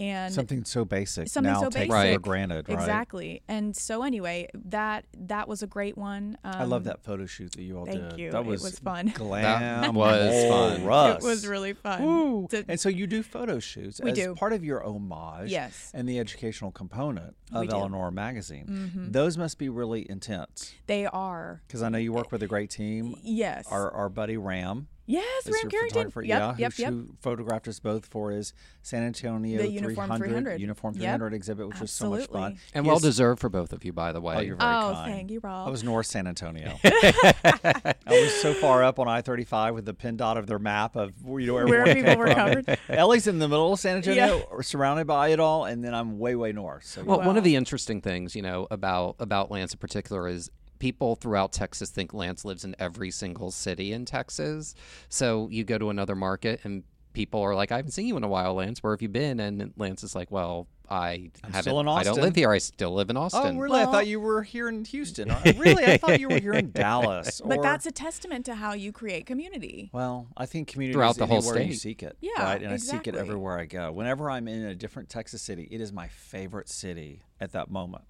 And 0.01 0.33
Something 0.33 0.65
so 0.65 0.85
basic 0.85 1.27
Something 1.29 1.53
now 1.55 1.61
so 1.61 1.71
taken 1.71 1.91
basic. 1.91 2.15
for 2.15 2.21
granted, 2.21 2.69
right? 2.69 2.79
exactly. 2.79 3.43
And 3.49 3.77
so 3.77 4.05
anyway, 4.05 4.49
that 4.67 5.07
that 5.27 5.49
was 5.49 5.65
a 5.65 5.67
great 5.67 5.99
one. 5.99 6.39
Um, 6.45 6.53
I 6.55 6.63
love 6.65 6.85
that 6.85 7.03
photo 7.03 7.27
shoot 7.27 7.51
that 7.57 7.63
you 7.63 7.77
all 7.79 7.85
thank 7.85 8.11
did. 8.11 8.19
you. 8.21 8.31
That 8.31 8.43
It 8.43 8.47
was, 8.47 8.63
was 8.63 8.79
fun. 8.79 9.09
Glam. 9.17 9.95
was 9.97 10.45
fun. 10.49 10.85
Russ. 10.85 11.25
It 11.25 11.27
was 11.27 11.45
really 11.49 11.73
fun. 11.73 12.47
To- 12.51 12.65
and 12.69 12.79
so 12.79 12.89
you 12.89 13.09
do 13.09 13.25
photo 13.25 13.59
shoots 13.59 14.01
We 14.01 14.13
as 14.13 14.17
do. 14.19 14.35
part 14.37 14.53
of 14.53 14.63
your 14.63 14.85
homage 14.87 15.51
Yes. 15.51 15.91
and 15.93 16.09
the 16.09 16.21
educational 16.21 16.71
component 16.71 17.35
We 17.53 17.59
of 17.59 17.65
do. 17.65 17.69
Mm-hmm. 17.71 17.77
Eleanor 17.81 18.11
magazine. 18.13 19.09
Those 19.11 19.37
must 19.37 19.59
be 19.59 19.69
really 19.79 20.09
intense 20.11 20.75
they 20.87 21.07
are. 21.07 21.63
because 21.67 21.83
I 21.83 21.89
know 21.89 21.99
you 21.99 22.13
work 22.13 22.33
with 22.33 22.43
a 22.43 22.47
great 22.47 22.71
team. 22.71 23.15
Yes. 23.23 23.67
Our, 23.71 23.91
our 23.93 24.09
buddy 24.09 24.37
Ram 24.37 24.89
yes, 25.09 25.47
is 25.47 25.53
Ram 25.53 25.61
your 25.65 25.71
Carrington. 25.71 26.11
photographer, 26.11 26.23
Yep, 26.23 26.41
yeah, 26.41 26.55
yep, 26.59 26.73
who, 26.75 26.83
yep. 26.83 26.93
who 26.93 27.09
photographed 27.21 27.67
us 27.69 27.81
both 27.81 28.07
for 28.07 28.31
his 28.31 28.53
San 28.83 29.03
Antonio 29.03 29.59
The 29.59 29.69
Uniform 29.69 30.17
300. 30.17 30.61
Uniform 30.61 30.95
Yep. 30.95 31.01
300 31.03 31.35
exhibit, 31.35 31.67
which 31.69 31.81
was 31.81 31.91
so 31.91 32.11
much 32.11 32.29
fun. 32.29 32.59
And 32.75 32.85
He 32.87 32.89
well 32.89 32.99
is- 32.99 33.03
deserved 33.03 33.41
for 33.41 33.49
both 33.49 33.73
of 33.73 33.85
you, 33.85 33.93
by 33.93 34.13
the 34.13 34.21
way. 34.21 34.37
Oh, 34.37 34.41
you're 34.41 34.57
very 34.57 34.71
Oh, 34.75 34.93
kind. 34.95 35.13
thank 35.13 35.31
you, 35.33 35.41
Rob. 35.43 35.67
I 35.67 35.71
was 35.71 35.83
north 35.83 36.07
San 36.07 36.27
Antonio. 36.29 36.79
I 36.85 37.95
was 38.09 38.33
so 38.41 38.55
far 38.55 38.83
up 38.85 38.99
on 38.99 39.09
I-35 39.09 39.75
with 39.75 39.85
the 39.85 39.95
pin 39.95 40.17
dot 40.17 40.37
of 40.37 40.47
their 40.47 40.59
map 40.59 40.97
of 40.97 41.13
you 41.27 41.47
know 41.47 41.55
where, 41.55 41.67
Where 41.67 41.95
people 41.95 42.17
were 42.17 42.27
from. 42.27 42.35
covered. 42.35 42.79
Ellie's 42.89 43.27
in 43.27 43.39
the 43.39 43.49
middle 43.49 43.73
of 43.73 43.81
San 43.81 43.97
Antonio, 43.97 44.37
Yeah. 44.39 44.43
or 44.51 44.63
surrounded 44.63 45.07
by 45.07 45.29
it 45.29 45.41
all, 45.41 45.65
and 45.65 45.83
then 45.85 45.95
I'm 45.95 46.19
way 46.19 46.35
way 46.35 46.53
north. 46.53 46.85
So 46.85 47.03
oh, 47.03 47.05
Well, 47.05 47.23
one 47.23 47.37
of 47.37 47.45
the 47.45 47.57
interesting 47.57 48.01
things, 48.01 48.35
you 48.37 48.43
know, 48.43 48.67
about 48.71 49.17
about 49.19 49.51
Lance 49.51 49.73
in 49.73 49.79
particular 49.79 50.29
is 50.29 50.51
people 50.79 51.17
throughout 51.17 51.53
Texas 51.53 51.91
think 51.91 52.15
Lance 52.15 52.45
lives 52.45 52.65
in 52.65 52.75
every 52.79 53.11
single 53.11 53.51
city 53.51 53.93
in 53.93 54.05
Texas. 54.05 54.75
So 55.09 55.49
you 55.51 55.65
go 55.65 55.79
to 55.79 55.91
another 55.91 56.15
market 56.15 56.61
and 56.65 56.85
people 57.13 57.41
are 57.41 57.55
like, 57.55 57.73
"I 57.73 57.77
haven't 57.77 57.93
seen 57.93 58.07
you 58.07 58.17
in 58.17 58.25
a 58.25 58.29
while, 58.29 58.55
Lance. 58.55 58.83
Where 58.83 58.93
have 58.93 59.03
you 59.03 59.09
been?" 59.09 59.41
And 59.41 59.73
Lance 59.77 60.05
is 60.05 60.15
like, 60.15 60.31
"Well, 60.31 60.69
I 60.89 61.31
haven't. 61.43 61.63
still 61.63 61.81
in 61.81 61.89
I 61.89 62.05
don't 62.05 62.21
live 62.21 62.37
here. 62.37 62.51
I 62.51 62.59
still 62.59 62.95
live 62.95 63.11
in 63.11 63.17
oh, 63.17 63.23
Austin." 63.23 63.57
Oh, 63.57 63.61
really? 63.61 63.81
I 63.81 63.87
thought 63.87 64.07
you 64.07 64.21
were 64.21 64.43
here 64.43 64.69
in 64.69 64.85
Houston. 64.85 65.35
Really? 65.57 65.85
I 65.85 65.97
thought 65.97 66.21
you 66.21 66.29
were 66.29 66.39
here 66.39 66.53
in 66.53 66.71
Dallas. 66.73 67.41
but 67.45 67.61
that's 67.61 67.87
a 67.87 67.91
testament 67.91 68.47
to 68.47 68.55
how 68.55 68.73
you 68.75 68.93
create 68.93 69.27
community. 69.27 69.91
Well, 69.93 70.29
I 70.37 70.47
think 70.47 70.69
community 70.69 70.95
Throughout 70.95 71.13
is 71.13 71.17
the 71.17 71.27
whole 71.27 71.39
anywhere 71.39 71.63
you 71.63 71.73
state. 71.73 71.81
seek 71.81 72.03
it. 72.03 72.17
Yeah, 72.21 72.43
right, 72.43 72.63
and 72.63 72.73
I 72.73 72.77
seek 72.77 73.09
it 73.09 73.17
everywhere 73.17 73.59
I 73.59 73.65
go. 73.65 73.91
Whenever 73.91 74.31
I'm 74.31 74.47
in 74.47 74.65
a 74.67 74.75
different 74.75 75.09
Texas 75.09 75.43
city, 75.43 75.67
it 75.71 75.81
is 75.81 75.93
my 75.93 76.09
favorite 76.09 76.69
city 76.69 77.23
at 77.41 77.53
that 77.53 77.71
moment. 77.71 78.05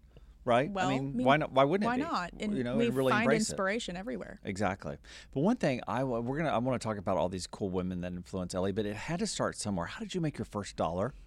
Right? 0.48 0.70
Well, 0.70 0.88
I 0.88 0.98
mean, 0.98 1.22
why 1.22 1.36
not? 1.36 1.52
Why 1.52 1.62
wouldn't 1.64 1.86
why 1.86 1.94
it 1.94 1.98
be? 1.98 2.02
not? 2.02 2.30
And 2.40 2.56
you 2.56 2.64
know, 2.64 2.76
we 2.76 2.88
really 2.88 3.12
find 3.12 3.22
embrace 3.24 3.42
it. 3.42 3.52
inspiration 3.52 3.96
everywhere. 3.96 4.40
Exactly. 4.44 4.96
But 5.32 5.40
one 5.40 5.56
thing 5.56 5.80
I 5.86 6.02
we're 6.02 6.38
gonna 6.38 6.50
I 6.50 6.58
want 6.58 6.80
to 6.80 6.84
talk 6.88 6.96
about 6.98 7.16
all 7.18 7.28
these 7.28 7.46
cool 7.46 7.70
women 7.70 8.00
that 8.00 8.12
influence 8.12 8.54
Ellie, 8.54 8.72
but 8.72 8.86
it 8.86 8.96
had 8.96 9.20
to 9.20 9.26
start 9.26 9.56
somewhere. 9.56 9.86
How 9.86 10.00
did 10.00 10.14
you 10.14 10.20
make 10.20 10.38
your 10.38 10.46
first 10.46 10.74
dollar? 10.76 11.14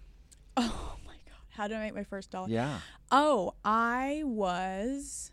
Oh 0.58 0.96
my 1.06 1.14
god, 1.26 1.36
how 1.50 1.66
did 1.66 1.78
I 1.78 1.84
make 1.84 1.94
my 1.94 2.04
first 2.04 2.30
dollar? 2.30 2.48
Yeah. 2.50 2.80
Oh, 3.10 3.54
I 3.64 4.22
was 4.24 5.32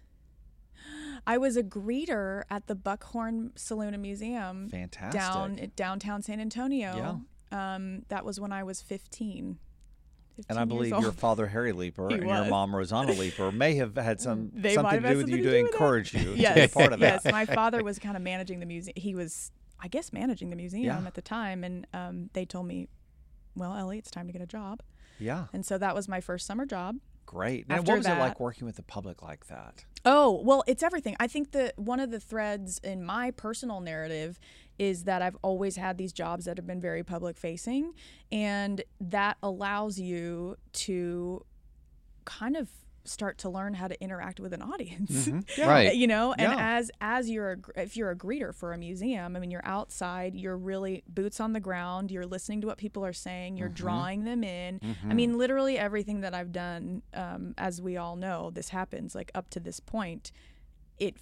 I 1.27 1.38
was 1.38 1.58
a 1.58 1.63
greeter 1.63 2.43
at 2.50 2.67
the 2.67 2.75
Buckhorn 2.75 3.51
Saloon 3.55 3.93
and 3.93 4.01
Museum 4.01 4.69
Fantastic. 4.69 5.19
down 5.19 5.72
downtown 5.75 6.22
San 6.22 6.39
Antonio. 6.39 7.22
Yeah. 7.51 7.75
Um, 7.75 8.03
that 8.10 8.24
was 8.24 8.39
when 8.39 8.53
I 8.53 8.63
was 8.63 8.81
15. 8.81 9.58
And 10.48 10.58
I 10.58 10.62
15 10.62 10.77
years 10.77 10.89
believe 10.89 11.03
your 11.03 11.12
father 11.12 11.48
Harry 11.55 11.72
Leeper 11.72 12.10
He 12.10 12.15
and 12.15 12.27
your 12.27 12.46
mom 12.46 12.75
Rosanna 12.75 13.13
Leeper 13.13 13.51
may 13.51 13.75
have 13.75 13.96
had 13.96 14.22
some 14.22 14.51
They 14.53 14.75
something 14.75 15.01
to 15.01 15.10
do 15.12 15.17
with 15.17 15.29
you 15.29 15.38
to 15.38 15.43
to 15.43 15.50
do 15.50 15.55
with 15.63 15.72
that. 15.72 15.74
encourage 15.74 16.13
you 16.13 16.34
yes, 16.36 16.55
to 16.55 16.62
be 16.62 16.67
part 16.81 16.93
of 16.93 17.00
yes. 17.00 17.24
that. 17.24 17.31
My 17.31 17.46
father 17.46 17.84
was 17.84 18.00
kind 18.00 18.15
of 18.15 18.24
managing 18.24 18.60
the 18.60 18.65
museum. 18.65 18.93
He 18.96 19.15
was, 19.15 19.51
I 19.79 19.88
guess, 19.88 20.13
managing 20.13 20.50
the 20.50 20.55
museum 20.55 20.84
Yeah. 20.86 21.08
at 21.08 21.13
the 21.15 21.22
time, 21.22 21.63
and 21.63 21.86
um, 21.93 22.29
they 22.34 22.46
told 22.46 22.67
me, 22.67 22.88
"Well, 23.55 23.75
Ellie, 23.75 23.98
it's 23.98 24.12
time 24.12 24.27
to 24.27 24.34
get 24.34 24.41
a 24.41 24.48
job." 24.48 24.81
Yeah. 25.19 25.46
And 25.53 25.65
so 25.65 25.77
that 25.77 25.93
was 25.96 26.08
my 26.08 26.22
first 26.22 26.46
summer 26.46 26.65
job. 26.65 26.96
Great. 27.25 27.67
Now, 27.69 27.75
After 27.75 27.91
what 27.91 27.98
was 28.00 28.08
it 28.08 28.17
like 28.17 28.39
working 28.39 28.65
with 28.65 28.75
the 28.77 28.84
public 28.84 29.22
like 29.22 29.48
that? 29.48 29.86
Oh, 30.05 30.41
well, 30.43 30.63
it's 30.65 30.81
everything. 30.81 31.15
I 31.19 31.27
think 31.27 31.51
that 31.51 31.77
one 31.77 32.00
of 32.00 32.10
the 32.10 32.19
threads 32.19 32.79
in 32.84 33.03
my 33.03 33.29
personal 33.31 33.81
narrative 33.81 34.39
is 34.79 35.03
that 35.03 35.21
I've 35.21 35.38
always 35.41 35.75
had 35.75 35.98
these 35.98 36.13
jobs 36.13 36.45
that 36.45 36.57
have 36.57 36.65
been 36.65 36.81
very 36.81 37.03
public 37.03 37.38
facing, 37.38 37.93
and 38.31 38.81
that 39.00 39.38
allows 39.43 40.00
you 40.00 40.55
to 40.74 41.45
kind 42.25 42.55
of 42.55 42.69
start 43.05 43.39
to 43.39 43.50
learn 43.50 43.74
how 43.74 43.88
to 43.88 44.01
interact 44.01 44.39
with 44.39 44.53
an 44.53 44.62
audience. 44.62 45.27
Mm-hmm. 45.27 45.62
Right. 45.69 45.95
you 45.95 46.07
know 46.07 46.33
and 46.33 46.53
Yeah. 46.53 46.77
as 46.77 46.91
as 47.01 47.29
you're 47.29 47.59
a, 47.75 47.81
if 47.81 47.98
you're 47.98 48.12
a 48.12 48.15
greeter 48.15 48.53
for 48.53 48.74
a 48.74 48.77
museum 48.77 49.36
i 49.36 49.39
mean 49.39 49.51
you're 49.51 49.65
outside 49.65 50.36
you're 50.36 50.57
really 50.57 51.03
boots 51.07 51.39
on 51.39 51.53
the 51.53 51.59
ground 51.59 52.12
you're 52.12 52.25
listening 52.25 52.62
to 52.62 52.67
what 52.67 52.77
people 52.77 53.05
are 53.05 53.13
saying 53.13 53.57
you're 53.57 53.67
mm-hmm. 53.67 53.75
drawing 53.75 54.24
them 54.24 54.43
in 54.43 54.79
i 54.81 54.88
mm-hmm. 54.88 55.15
mean 55.15 55.38
literally 55.38 55.77
everything 55.77 56.21
that 56.21 56.33
i've 56.33 56.51
done 56.51 57.01
um, 57.13 57.53
as 57.57 57.81
we 57.81 57.98
all 57.98 58.15
know 58.15 58.51
this 58.51 58.69
happens 58.69 59.15
like 59.15 59.31
up 59.36 59.50
to 59.50 59.59
this 59.59 59.79
point 59.79 60.31
it 60.98 61.17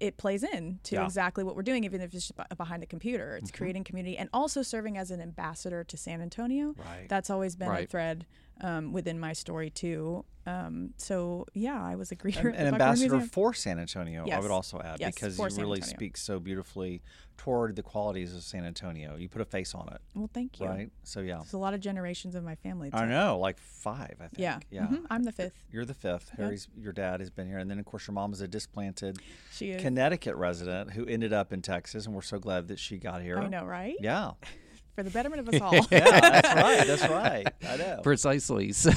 it 0.00 0.16
plays 0.16 0.42
in 0.42 0.80
to 0.84 0.96
Yeah. 0.96 1.04
exactly 1.04 1.44
what 1.44 1.54
we're 1.56 1.62
doing 1.62 1.84
even 1.84 2.00
if 2.00 2.14
it's 2.14 2.26
just 2.28 2.36
b- 2.36 2.42
behind 2.56 2.82
a 2.82 2.86
computer 2.86 3.36
it's 3.36 3.50
mm-hmm. 3.50 3.56
creating 3.58 3.84
community 3.84 4.16
and 4.16 4.28
also 4.32 4.62
serving 4.62 4.98
as 4.98 5.10
an 5.10 5.20
ambassador 5.20 5.84
to 5.84 5.96
san 5.96 6.20
antonio 6.20 6.74
Right. 6.78 7.08
that's 7.08 7.30
always 7.30 7.56
been 7.56 7.70
a 7.70 7.86
thread 7.86 8.26
um, 8.62 8.92
within 8.92 9.18
my 9.20 9.32
story 9.32 9.70
too 9.70 10.24
um, 10.46 10.90
so 10.96 11.44
yeah 11.54 11.82
i 11.82 11.94
was 11.96 12.12
a 12.12 12.16
greeter 12.16 12.46
An, 12.50 12.54
an 12.54 12.66
ambassador 12.74 13.20
for 13.20 13.52
San 13.52 13.78
Antonio, 13.78 14.24
I 14.30 14.38
would 14.40 14.50
also 14.52 14.80
add, 14.80 15.00
Yes, 15.00 15.14
because 15.14 15.38
you 15.38 15.44
really 15.44 15.78
Antonio. 15.80 15.82
speak 15.82 16.16
so 16.16 16.38
beautifully 16.38 17.02
toward 17.36 17.74
the 17.76 17.82
qualities 17.82 18.34
of 18.34 18.42
San 18.42 18.64
Antonio. 18.64 19.16
You 19.16 19.28
put 19.28 19.42
a 19.42 19.44
face 19.44 19.74
on 19.74 19.88
it, 19.92 20.00
Well, 20.14 20.30
thank 20.32 20.58
you. 20.60 20.66
right? 20.66 20.90
So 21.02 21.20
yeah, 21.20 21.36
There's 21.38 21.52
a 21.52 21.58
lot 21.58 21.74
of 21.74 21.80
generations 21.80 22.34
of 22.34 22.44
my 22.44 22.54
family. 22.54 22.90
I 22.92 23.00
too. 23.02 23.06
know, 23.10 23.38
like 23.38 23.58
five, 23.58 24.14
I 24.20 24.28
think. 24.28 24.38
Yeah. 24.38 24.58
yeah. 24.70 24.86
Mhm. 24.86 25.02
I'm 25.10 25.24
the 25.24 25.32
fifth. 25.32 25.64
You're 25.70 25.84
the 25.84 25.94
fifth. 25.94 26.30
Harry's 26.36 26.68
your 26.78 26.92
dad 26.92 27.20
has 27.20 27.28
been 27.28 27.46
here, 27.48 27.58
and 27.58 27.68
then 27.70 27.78
of 27.80 27.84
course 27.84 28.06
your 28.06 28.14
mom 28.14 28.32
is 28.32 28.40
a 28.40 28.48
displanted 28.48 29.18
She 29.52 29.70
is. 29.72 29.82
Connecticut 29.82 30.36
resident 30.36 30.92
who 30.92 31.04
ended 31.06 31.32
up 31.32 31.52
in 31.52 31.60
Texas, 31.60 32.06
and 32.06 32.14
we're 32.14 32.22
so 32.22 32.38
glad 32.38 32.68
that 32.68 32.78
she 32.78 32.96
got 32.98 33.20
here. 33.20 33.38
I 33.38 33.48
know, 33.48 33.64
right? 33.66 33.96
Yeah, 34.00 34.30
For 34.96 35.02
the 35.04 35.10
betterment 35.10 35.46
of 35.46 35.54
us 35.54 35.60
all. 35.60 35.74
yeah, 35.92 36.20
that's 36.20 36.54
right. 36.54 36.86
That's 36.86 37.08
right. 37.08 37.46
I 37.68 37.76
know. 37.82 38.00
Precisely. 38.02 38.72
So, 38.72 38.90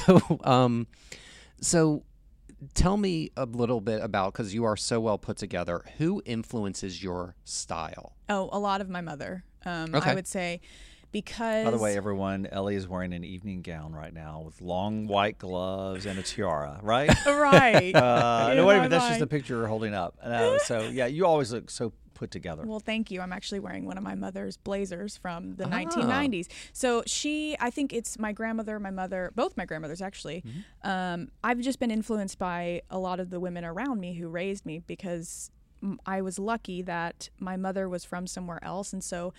um, 0.44 0.86
so 1.60 2.02
tell 2.74 2.96
me 2.96 3.30
a 3.36 3.44
little 3.46 3.80
bit 3.80 4.02
about 4.02 4.32
because 4.32 4.52
you 4.54 4.64
are 4.64 4.76
so 4.76 4.98
well 5.00 5.18
put 5.18 5.36
together. 5.36 5.84
Who 5.98 6.22
influences 6.24 7.02
your 7.02 7.36
style? 7.44 8.16
oh, 8.28 8.48
a 8.52 8.58
lot 8.58 8.80
of 8.80 8.88
my 8.88 9.00
mother. 9.00 9.44
Um, 9.64 9.94
Okay. 9.94 10.10
I 10.10 10.14
would 10.14 10.26
say 10.26 10.60
because. 11.12 11.64
By 11.64 11.70
the 11.70 11.78
way, 11.78 11.96
everyone, 11.96 12.46
Ellie 12.46 12.76
is 12.76 12.86
wearing 12.88 13.12
an 13.12 13.24
evening 13.24 13.62
gown 13.62 13.92
right 13.92 14.12
now 14.12 14.42
with 14.44 14.60
long 14.60 15.06
white 15.06 15.38
gloves 15.38 16.06
and 16.06 16.18
a 16.18 16.22
tiara, 16.22 16.80
right? 16.82 17.10
right. 17.26 17.94
Uh, 17.94 18.54
no, 18.54 18.66
wait 18.66 18.74
a 18.74 18.76
minute. 18.78 18.90
That's 18.90 19.08
just 19.08 19.20
a 19.20 19.26
picture 19.26 19.56
you're 19.56 19.66
holding 19.66 19.94
up. 19.94 20.16
No, 20.24 20.58
so 20.64 20.80
yeah, 20.88 21.06
you 21.06 21.26
always 21.26 21.52
look 21.52 21.70
so 21.70 21.92
put 22.14 22.30
together. 22.30 22.64
Well, 22.66 22.80
thank 22.80 23.10
you. 23.10 23.22
I'm 23.22 23.32
actually 23.32 23.60
wearing 23.60 23.86
one 23.86 23.96
of 23.96 24.04
my 24.04 24.14
mother's 24.14 24.58
blazers 24.58 25.16
from 25.16 25.56
the 25.56 25.64
Ah. 25.64 25.70
1990s. 25.70 26.48
So 26.74 27.02
she, 27.06 27.56
I 27.58 27.70
think 27.70 27.94
it's 27.94 28.18
my 28.18 28.32
grandmother, 28.32 28.78
my 28.78 28.90
mother, 28.90 29.32
both 29.34 29.56
my 29.56 29.64
grandmothers 29.64 30.02
actually. 30.02 30.44
Mm-hmm. 30.46 30.88
Um, 30.88 31.28
I've 31.42 31.60
just 31.60 31.78
been 31.80 31.90
influenced 31.90 32.38
by 32.38 32.82
a 32.90 32.98
lot 32.98 33.20
of 33.20 33.30
the 33.30 33.40
women 33.40 33.64
around 33.64 34.00
me 34.00 34.14
who 34.14 34.28
raised 34.28 34.66
me 34.66 34.80
because 34.86 35.50
I 36.04 36.20
was 36.20 36.38
lucky 36.38 36.82
that 36.82 37.30
my 37.38 37.56
mother 37.56 37.88
was 37.88 38.04
from 38.04 38.26
somewhere 38.26 38.62
else, 38.62 38.92
and 38.92 39.02
so 39.02 39.32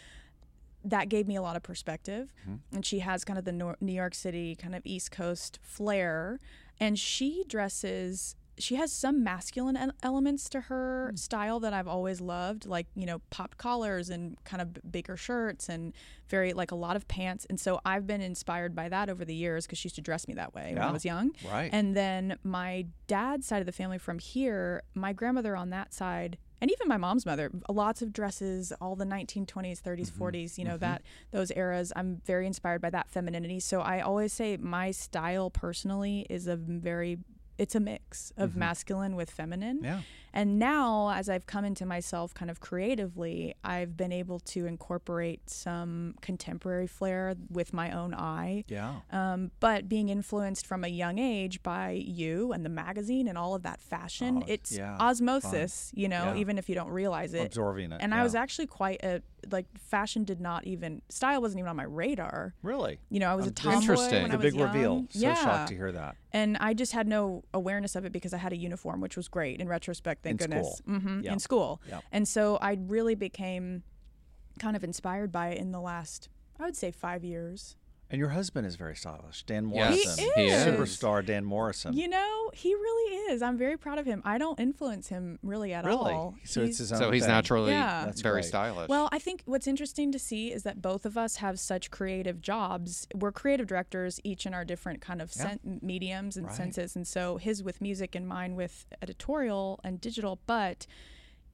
that 0.84 1.10
gave 1.10 1.28
me 1.28 1.36
a 1.36 1.42
lot 1.42 1.56
of 1.56 1.64
perspective. 1.64 2.34
Mm-hmm. 2.42 2.76
And 2.76 2.86
she 2.86 3.00
has 3.00 3.24
kind 3.24 3.38
of 3.40 3.46
the 3.46 3.52
Nor- 3.52 3.78
New 3.82 3.94
York 3.94 4.16
City 4.16 4.56
kind 4.56 4.74
of 4.76 4.82
East 4.86 5.12
Coast 5.12 5.60
flair, 5.62 6.40
and 6.80 6.98
she 6.98 7.44
dresses. 7.48 8.36
She 8.58 8.76
has 8.76 8.92
some 8.92 9.24
masculine 9.24 9.76
el- 9.78 9.92
elements 10.04 10.48
to 10.50 10.62
her 10.62 11.08
Hmm. 11.12 11.16
style 11.16 11.60
that 11.62 11.74
I've 11.74 11.88
always 11.88 12.20
loved, 12.22 12.66
like 12.66 12.86
you 12.96 13.06
know 13.06 13.20
popped 13.30 13.58
collars 13.58 14.10
and 14.10 14.38
kind 14.44 14.62
of 14.62 14.92
bigger 14.92 15.16
shirts 15.18 15.70
and 15.70 15.94
very 16.28 16.54
like 16.54 16.70
a 16.72 16.76
lot 16.76 16.96
of 16.96 17.08
pants. 17.08 17.46
And 17.50 17.60
so 17.60 17.80
I've 17.86 18.06
been 18.06 18.22
inspired 18.22 18.76
by 18.76 18.90
that 18.90 19.10
over 19.10 19.24
the 19.26 19.34
years 19.34 19.66
because 19.66 19.80
she 19.80 19.88
used 19.88 19.96
to 19.96 20.02
dress 20.02 20.28
me 20.28 20.34
that 20.36 20.54
way 20.54 20.74
when 20.74 20.84
I 20.84 20.92
was 20.92 21.06
young. 21.06 21.32
Right. 21.50 21.70
And 21.74 21.96
then 21.96 22.38
my 22.44 22.86
dad's 23.08 23.48
side 23.48 23.62
of 23.62 23.66
the 23.66 23.72
family 23.72 23.98
from 23.98 24.20
here, 24.20 24.84
my 24.94 25.14
grandmother 25.14 25.56
on 25.56 25.70
that 25.72 25.94
side, 25.94 26.38
and 26.62 26.72
even 26.72 26.88
my 26.88 26.98
mom's 26.98 27.26
mother, 27.26 27.52
lots 27.68 28.04
of 28.04 28.14
dresses, 28.14 28.72
all 28.80 28.96
the 28.96 29.06
1920s, 29.06 29.82
30s, 29.82 30.12
40s, 30.12 30.58
you 30.60 30.64
know, 30.64 30.72
mm-hmm. 30.72 30.82
that 30.82 31.02
those 31.32 31.52
eras. 31.56 31.92
I'm 31.96 32.22
very 32.26 32.46
inspired 32.46 32.82
by 32.82 32.92
that 32.92 33.10
femininity. 33.10 33.60
So 33.60 33.82
I 33.82 34.02
always 34.02 34.32
say 34.32 34.58
my 34.58 34.92
style 34.92 35.50
personally 35.50 36.28
is 36.30 36.48
a 36.48 36.56
very 36.56 37.18
it's 37.62 37.76
a 37.76 37.80
mix 37.80 38.34
of 38.38 38.56
masculine 38.56 39.16
with 39.16 39.30
feminine. 39.30 39.80
yeah. 39.84 40.02
And 40.34 40.58
now, 40.60 41.12
as 41.12 41.28
I've 41.28 41.46
come 41.46 41.66
into 41.66 41.86
myself 41.86 42.34
kind 42.34 42.50
of 42.50 42.62
creatively, 42.62 43.54
I've 43.66 43.98
been 43.98 44.14
able 44.14 44.40
to 44.54 44.66
incorporate 44.66 45.50
some 45.50 46.16
contemporary 46.22 46.88
flair 46.88 47.36
with 47.50 47.74
my 47.74 47.92
own 47.92 48.14
eye. 48.14 48.64
Yeah. 48.70 49.02
Um, 49.12 49.52
but 49.60 49.90
being 49.90 50.08
influenced 50.08 50.66
from 50.66 50.86
a 50.86 50.88
young 50.88 51.20
age 51.20 51.62
by 51.64 51.92
you 51.92 52.54
and 52.54 52.64
the 52.66 52.70
magazine 52.70 53.28
and 53.28 53.38
all 53.38 53.56
of 53.56 53.64
that 53.64 53.82
fashion, 53.82 54.40
Oh, 54.44 54.46
it's 54.48 54.72
yeah, 54.78 54.96
osmosis, 55.00 55.92
you 55.94 56.08
know, 56.08 56.34
Yeah. 56.34 56.38
even 56.42 56.58
if 56.58 56.70
you 56.70 56.76
don't 56.76 56.92
realize 56.92 57.34
it. 57.34 57.46
Absorbing 57.48 57.92
it. 57.92 57.98
and 58.02 58.12
yeah. 58.14 58.20
I 58.20 58.24
was 58.24 58.34
actually 58.34 58.68
quite 58.68 59.04
a 59.04 59.22
like 59.50 59.66
fashion 59.80 60.24
did 60.24 60.40
not 60.40 60.66
even 60.68 61.02
style 61.10 61.42
wasn't 61.42 61.60
even 61.60 61.70
on 61.70 61.76
my 61.76 61.84
radar. 61.84 62.54
really 62.62 63.00
You 63.10 63.20
know, 63.20 63.30
I 63.32 63.36
was 63.36 63.46
a 63.46 63.50
Um, 63.50 63.54
tomboy 63.56 63.78
Interesting. 63.80 64.22
when 64.22 64.32
the 64.32 64.36
I 64.36 64.38
was 64.38 64.44
big 64.46 64.56
young. 64.56 64.68
reveal. 64.74 65.08
So 65.10 65.20
yeah. 65.20 65.34
shocked 65.36 65.70
to 65.70 65.76
hear 65.76 65.92
that. 65.92 66.16
And 66.32 66.58
I 66.58 66.74
just 66.74 66.92
had 66.92 67.08
no 67.08 67.44
awareness 67.54 67.96
of 67.96 68.06
it 68.06 68.12
because 68.12 68.34
I 68.34 68.38
had 68.38 68.54
a 68.54 68.58
uniform, 68.58 69.02
which 69.02 69.18
was 69.18 69.28
great 69.28 69.60
in 69.60 69.68
retrospect. 69.68 70.24
Thank 70.24 70.34
In 70.42 70.50
goodness. 70.50 70.78
school. 70.78 71.00
hmm 71.00 71.22
Yeah. 71.24 71.34
In 71.34 71.40
school. 71.40 71.82
Yeah. 71.88 72.02
And 72.12 72.28
so 72.28 72.58
I 72.58 72.78
really 72.80 73.16
became 73.16 73.84
kind 74.60 74.76
of 74.76 74.84
inspired 74.84 75.32
by 75.32 75.50
it 75.50 75.58
in 75.58 75.72
the 75.72 75.82
last, 75.82 76.30
I 76.60 76.64
would 76.66 76.76
say, 76.76 76.92
five 76.92 77.24
years. 77.24 77.76
And 78.12 78.20
your 78.20 78.30
husband 78.30 78.68
is 78.68 78.76
very 78.76 78.96
stylish, 78.96 79.44
Dan 79.44 79.70
Yes, 79.70 79.96
Morrison. 80.06 80.26
He 80.36 80.48
is. 80.50 80.66
Superstar 80.66 81.26
Dan 81.26 81.46
Morrison. 81.46 81.94
You 81.94 82.10
know, 82.10 82.52
he 82.54 82.74
really 82.76 83.16
is. 83.32 83.42
I'm 83.42 83.58
very 83.58 83.78
proud 83.78 83.98
of 84.00 84.06
him. 84.06 84.22
I 84.26 84.38
don't 84.38 84.60
influence 84.60 85.08
him 85.08 85.40
really 85.42 85.72
at 85.74 85.86
really? 85.86 86.12
all. 86.14 86.36
So 86.44 86.62
it's 86.62 86.78
He's- 86.78 86.78
his 86.80 86.92
own 86.92 86.98
So 87.00 87.12
he's 87.12 87.24
thing. 87.24 87.32
naturally 87.32 87.72
Yeah. 87.72 88.04
That's 88.06 88.20
very 88.22 88.42
great. 88.42 88.46
stylish. 88.46 88.90
Well, 88.90 89.08
I 89.14 89.20
think 89.20 89.44
what's 89.46 89.66
interesting 89.66 90.12
to 90.12 90.20
see 90.20 90.52
is 90.52 90.64
that 90.64 90.82
both 90.82 91.06
of 91.06 91.18
us 91.18 91.38
have 91.38 91.58
such 91.58 91.90
creative 91.90 92.42
jobs. 92.42 93.08
We're 93.16 93.32
creative 93.32 93.66
directors, 93.68 94.20
each 94.26 94.46
in 94.46 94.54
our 94.54 94.66
different 94.66 95.00
kind 95.02 95.22
of 95.22 95.32
Yeah. 95.36 95.44
sen- 95.44 95.80
mediums 95.82 96.36
and 96.36 96.48
Right. 96.48 96.56
senses. 96.56 96.98
And 96.98 97.08
so 97.08 97.38
his 97.38 97.64
with 97.64 97.80
music 97.80 98.14
and 98.14 98.28
mine 98.28 98.56
with 98.56 98.86
editorial 99.02 99.80
and 99.86 100.02
digital, 100.02 100.40
but 100.48 100.86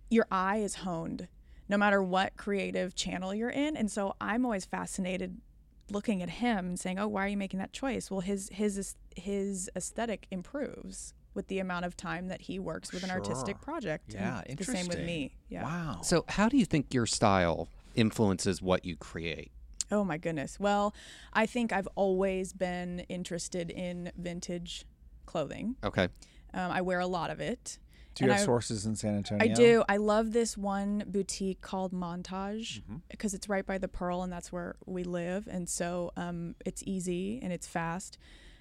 your 0.10 0.26
eye 0.32 0.58
is 0.58 0.76
honed 0.76 1.28
no 1.70 1.78
matter 1.78 2.02
what 2.02 2.36
creative 2.38 2.96
channel 2.96 3.36
you're 3.36 3.50
in. 3.50 3.76
And 3.76 3.92
so 3.92 4.16
I'm 4.22 4.46
always 4.46 4.64
fascinated 4.66 5.42
looking 5.92 6.22
at 6.22 6.30
him 6.30 6.68
and 6.68 6.80
saying, 6.80 7.00
"Oh, 7.00 7.08
why 7.08 7.26
are 7.26 7.28
you 7.28 7.38
making 7.38 7.60
that 7.60 7.74
choice?" 7.74 8.12
Well, 8.12 8.22
his 8.22 8.50
his 8.52 8.96
his 9.16 9.70
aesthetic 9.76 10.28
improves 10.32 11.14
with 11.34 11.48
the 11.48 11.60
amount 11.60 11.86
of 11.86 11.96
time 11.96 12.28
that 12.30 12.42
he 12.42 12.60
works 12.60 12.92
with 12.92 13.04
an 13.04 13.12
artistic 13.12 13.62
project. 13.62 14.14
Yeah, 14.14 14.42
and 14.48 14.58
the 14.58 14.64
same 14.64 14.88
with 14.88 15.00
me. 15.00 15.36
Yeah. 15.50 15.64
Wow. 15.64 16.02
so 16.02 16.26
how 16.30 16.50
do 16.50 16.58
you 16.58 16.66
think 16.66 16.94
your 16.94 17.06
style 17.06 17.70
influences 17.96 18.62
what 18.62 18.84
you 18.86 18.96
create? 18.96 19.52
Oh 19.92 20.04
my 20.04 20.18
goodness. 20.18 20.60
Well, 20.60 20.94
I 21.34 21.46
think 21.46 21.72
I've 21.72 21.88
always 21.96 22.54
been 22.54 23.02
interested 23.08 23.70
in 23.70 24.12
vintage 24.18 24.86
clothing. 25.26 25.76
Okay. 25.84 26.10
Um, 26.54 26.72
I 26.72 26.82
wear 26.82 27.00
a 27.00 27.08
lot 27.08 27.30
of 27.30 27.40
it. 27.40 27.78
Do 28.18 28.26
you 28.26 28.32
and 28.32 28.38
have 28.40 28.44
I- 28.44 28.46
sources 28.46 28.86
in 28.86 28.96
San 28.96 29.16
Antonio? 29.16 29.44
I 29.44 29.48
do. 29.48 29.84
I 29.88 29.98
love 29.98 30.34
this 30.34 30.58
one 30.58 31.04
boutique 31.08 31.62
called 31.62 31.92
Montage 31.94 32.82
Mm-hmm. 32.82 32.96
because 33.10 33.34
it's 33.34 33.48
right 33.50 33.66
by 33.66 33.78
the 33.78 33.88
Pearl 33.88 34.24
and 34.24 34.32
that's 34.32 34.52
where 34.52 34.76
we 34.86 35.04
live. 35.04 35.48
And 35.50 35.68
so 35.70 36.12
um, 36.18 36.56
it's 36.66 36.84
easy 36.86 37.40
and 37.42 37.52
it's 37.54 37.68
fast. 37.68 38.18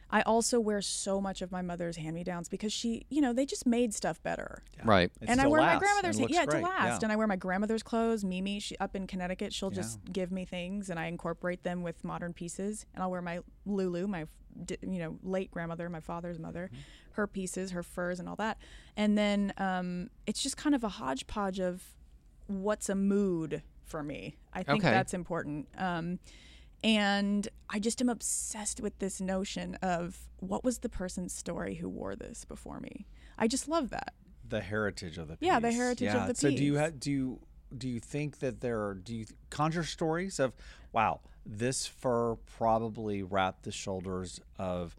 I 0.09 0.23
also 0.23 0.61
wear 0.61 0.81
so 0.83 1.21
much 1.21 1.43
of 1.43 1.51
my 1.51 1.63
mother's 1.63 1.97
hand 1.97 2.15
me 2.15 2.23
downs 2.23 2.49
because 2.49 2.73
she, 2.73 3.07
you 3.11 3.21
know, 3.21 3.33
they 3.33 3.45
just 3.45 3.67
made 3.67 3.93
stuff 3.93 4.23
better. 4.23 4.63
Right. 4.85 5.11
It 5.21 5.29
and 5.29 5.41
I 5.41 5.45
still 5.45 5.51
wear 5.51 5.63
my 5.63 5.79
grandmother's 5.79 6.19
and 6.19 6.31
yeah, 6.31 6.43
looks 6.43 6.55
to 6.55 6.61
last. 6.61 7.03
Yeah. 7.03 7.07
And 7.07 7.13
I 7.13 7.17
wear 7.17 7.27
my 7.27 7.35
grandmother's 7.35 7.83
clothes. 7.83 8.25
Mimi, 8.25 8.61
she 8.61 8.77
up 8.79 8.95
in 8.95 9.09
Connecticut, 9.09 9.53
she'll 9.53 9.71
just 9.71 9.99
give 10.13 10.31
me 10.31 10.45
things, 10.45 10.91
and 10.91 11.01
I 11.01 11.07
incorporate 11.07 11.65
them 11.65 11.83
with 11.83 12.05
modern 12.05 12.33
pieces. 12.35 12.87
And 12.95 13.03
I'll 13.03 13.11
wear 13.11 13.21
my 13.21 13.41
Lulu, 13.65 14.07
my 14.07 14.27
you 14.81 15.01
know 15.01 15.19
late 15.25 15.51
grandmother, 15.51 15.89
my 15.91 16.01
father's 16.01 16.39
mother, 16.39 16.71
Mm-hmm. 16.73 16.81
Her 17.17 17.27
pieces, 17.27 17.73
her 17.73 17.83
furs, 17.83 18.19
and 18.21 18.29
all 18.29 18.37
that. 18.37 18.59
And 18.97 19.17
then 19.19 19.53
um, 19.59 20.11
it's 20.27 20.43
just 20.43 20.57
kind 20.57 20.75
of 20.75 20.85
a 20.85 20.89
hodgepodge 20.89 21.59
of 21.61 21.83
what's 22.47 22.89
a 22.89 22.95
mood 22.95 23.63
for 23.85 24.03
me. 24.03 24.37
I 24.53 24.63
think 24.63 24.83
Okay. 24.85 24.91
that's 24.91 25.13
important. 25.15 25.69
Um, 25.77 26.19
and 26.85 27.49
I 27.71 27.79
just 27.79 28.01
am 28.01 28.09
obsessed 28.09 28.81
with 28.81 28.99
this 28.99 29.21
notion 29.21 29.77
of 29.83 30.19
what 30.39 30.63
was 30.63 30.79
the 30.79 30.89
person's 30.89 31.33
story 31.33 31.75
who 31.77 31.89
wore 31.89 32.15
this 32.15 32.45
before 32.45 32.81
me. 32.81 33.07
I 33.39 33.49
just 33.49 33.69
love 33.69 33.91
that. 33.91 34.15
the 34.49 34.61
heritage 34.61 35.19
of 35.19 35.27
the 35.27 35.37
piece. 35.37 35.45
Yeah, 35.49 35.59
the 35.59 35.73
heritage 35.73 36.07
of 36.09 36.15
Yeah. 36.15 36.27
the 36.29 36.35
So 36.37 36.51
do 36.51 36.63
you 36.63 36.79
ha- 36.79 36.91
do 36.97 37.11
you 37.11 37.41
do 37.77 37.89
you 37.89 37.99
think 37.99 38.39
that 38.39 38.61
there 38.61 38.81
are, 38.87 38.95
do 38.95 39.13
you 39.13 39.25
th- 39.25 39.37
conjure 39.51 39.83
stories 39.83 40.39
of 40.39 40.53
wow 40.93 41.19
this 41.45 41.85
fur 41.85 42.37
probably 42.57 43.25
wrapped 43.25 43.65
the 43.65 43.73
shoulders 43.73 44.41
of 44.57 44.95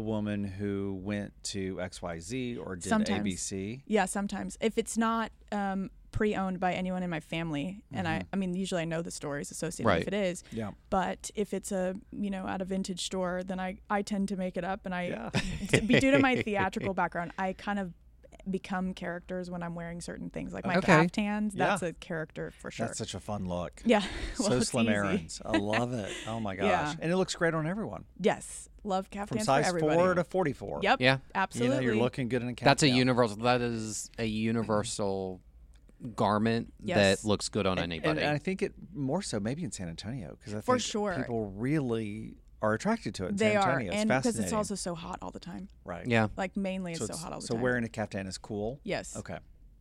a 0.00 0.02
woman 0.02 0.42
who 0.44 0.98
went 1.02 1.32
to 1.44 1.76
XYZ 1.76 2.58
or 2.58 2.74
did 2.76 2.88
Sometimes. 2.88 3.22
ABC? 3.24 3.82
Yeah, 3.86 4.06
sometimes 4.06 4.56
if 4.60 4.78
it's 4.78 4.96
not 4.96 5.30
um, 5.52 5.90
pre-owned 6.10 6.58
by 6.58 6.72
anyone 6.72 7.02
in 7.02 7.10
my 7.10 7.20
family, 7.20 7.84
and 7.92 8.08
I, 8.08 8.22
I 8.32 8.36
mean, 8.36 8.54
usually 8.54 8.80
I 8.82 8.86
know 8.86 9.02
the 9.02 9.10
stories 9.10 9.50
associated 9.50 9.86
Right. 9.88 10.02
if 10.02 10.08
it 10.08 10.14
is. 10.14 10.42
Yeah. 10.52 10.70
But 10.88 11.30
if 11.34 11.52
it's 11.52 11.70
a 11.70 11.94
you 12.10 12.30
know 12.30 12.46
at 12.46 12.60
a 12.62 12.64
vintage 12.64 13.04
store, 13.04 13.42
then 13.44 13.60
I 13.60 13.78
I 13.90 14.02
tend 14.02 14.28
to 14.28 14.36
make 14.36 14.56
it 14.56 14.64
up, 14.64 14.80
and 14.86 14.94
I 14.94 15.02
Yeah. 15.08 15.80
be- 15.86 16.00
due 16.00 16.10
to 16.12 16.18
my 16.18 16.40
theatrical 16.46 16.94
background, 16.94 17.32
I 17.38 17.52
kind 17.52 17.78
of 17.78 17.92
become 18.50 18.94
characters 18.94 19.50
when 19.50 19.62
I'm 19.62 19.74
wearing 19.74 20.00
certain 20.00 20.30
things, 20.30 20.52
like 20.52 20.66
my 20.66 20.76
Okay. 20.76 20.86
caftans. 21.06 21.54
Yeah. 21.54 21.66
That's 21.68 21.82
a 21.82 21.92
character 21.94 22.50
for 22.50 22.70
sure. 22.70 22.86
That's 22.86 22.98
such 22.98 23.14
a 23.14 23.20
fun 23.20 23.46
look. 23.46 23.80
yeah, 23.84 24.02
well, 24.38 24.48
so 24.50 24.60
slim 24.60 24.86
easy. 24.86 24.94
errands. 24.94 25.42
I 25.44 25.56
love 25.58 25.92
it. 25.92 26.12
Oh 26.26 26.40
my 26.40 26.56
gosh. 26.56 26.66
Yeah. 26.66 26.94
And 27.00 27.10
it 27.12 27.16
looks 27.16 27.34
great 27.34 27.54
on 27.54 27.66
everyone. 27.66 28.04
Yes, 28.20 28.68
love 28.84 29.10
caftans 29.10 29.40
From 29.40 29.44
size 29.46 29.64
for 29.64 29.76
everybody. 29.78 29.96
4 29.96 30.14
to 30.14 30.24
44. 30.24 30.80
Yep. 30.82 31.00
Yeah. 31.00 31.14
You 31.14 31.20
Absolutely. 31.34 31.76
know, 31.76 31.82
you're 31.82 31.96
looking 31.96 32.28
good 32.28 32.42
in 32.42 32.48
a 32.48 32.54
cap. 32.54 32.66
That's 32.66 32.82
a 32.82 32.88
universal. 32.88 33.36
That 33.38 33.60
is 33.60 34.10
a 34.18 34.24
universal 34.26 35.40
garment 36.16 36.72
Yes. 36.82 37.20
that 37.22 37.28
looks 37.28 37.48
good 37.50 37.66
on 37.66 37.78
And- 37.78 37.92
anybody. 37.92 38.20
And 38.20 38.30
I 38.30 38.38
think 38.38 38.62
it 38.62 38.72
more 38.94 39.20
so 39.22 39.38
maybe 39.38 39.64
in 39.64 39.70
San 39.70 39.88
Antonio 39.88 40.36
because 40.38 40.54
I 40.54 40.60
For 40.62 40.78
sure. 40.78 41.14
people 41.16 41.50
really 41.50 42.36
are 42.62 42.74
attracted 42.74 43.14
to 43.16 43.26
it. 43.26 43.36
They 43.36 43.52
San 43.52 43.56
are, 43.56 43.68
Antonio. 43.70 43.92
It's 43.92 44.00
and 44.02 44.08
because 44.08 44.38
it's 44.38 44.52
also 44.52 44.74
so 44.74 44.94
hot 44.94 45.18
all 45.22 45.30
the 45.30 45.40
time. 45.40 45.68
right. 45.84 46.06
yeah. 46.06 46.28
Like 46.36 46.56
mainly, 46.56 46.92
it's 46.92 47.00
So, 47.00 47.06
so, 47.06 47.12
it's- 47.12 47.22
hot 47.24 47.32
all 47.32 47.40
the 47.40 47.46
so 47.46 47.54
time. 47.54 47.60
So 47.60 47.62
wearing 47.62 47.84
a 47.84 47.88
caftan 47.88 48.26
is 48.26 48.38
cool. 48.38 48.80
yes. 48.84 49.16
Okay. 49.16 49.38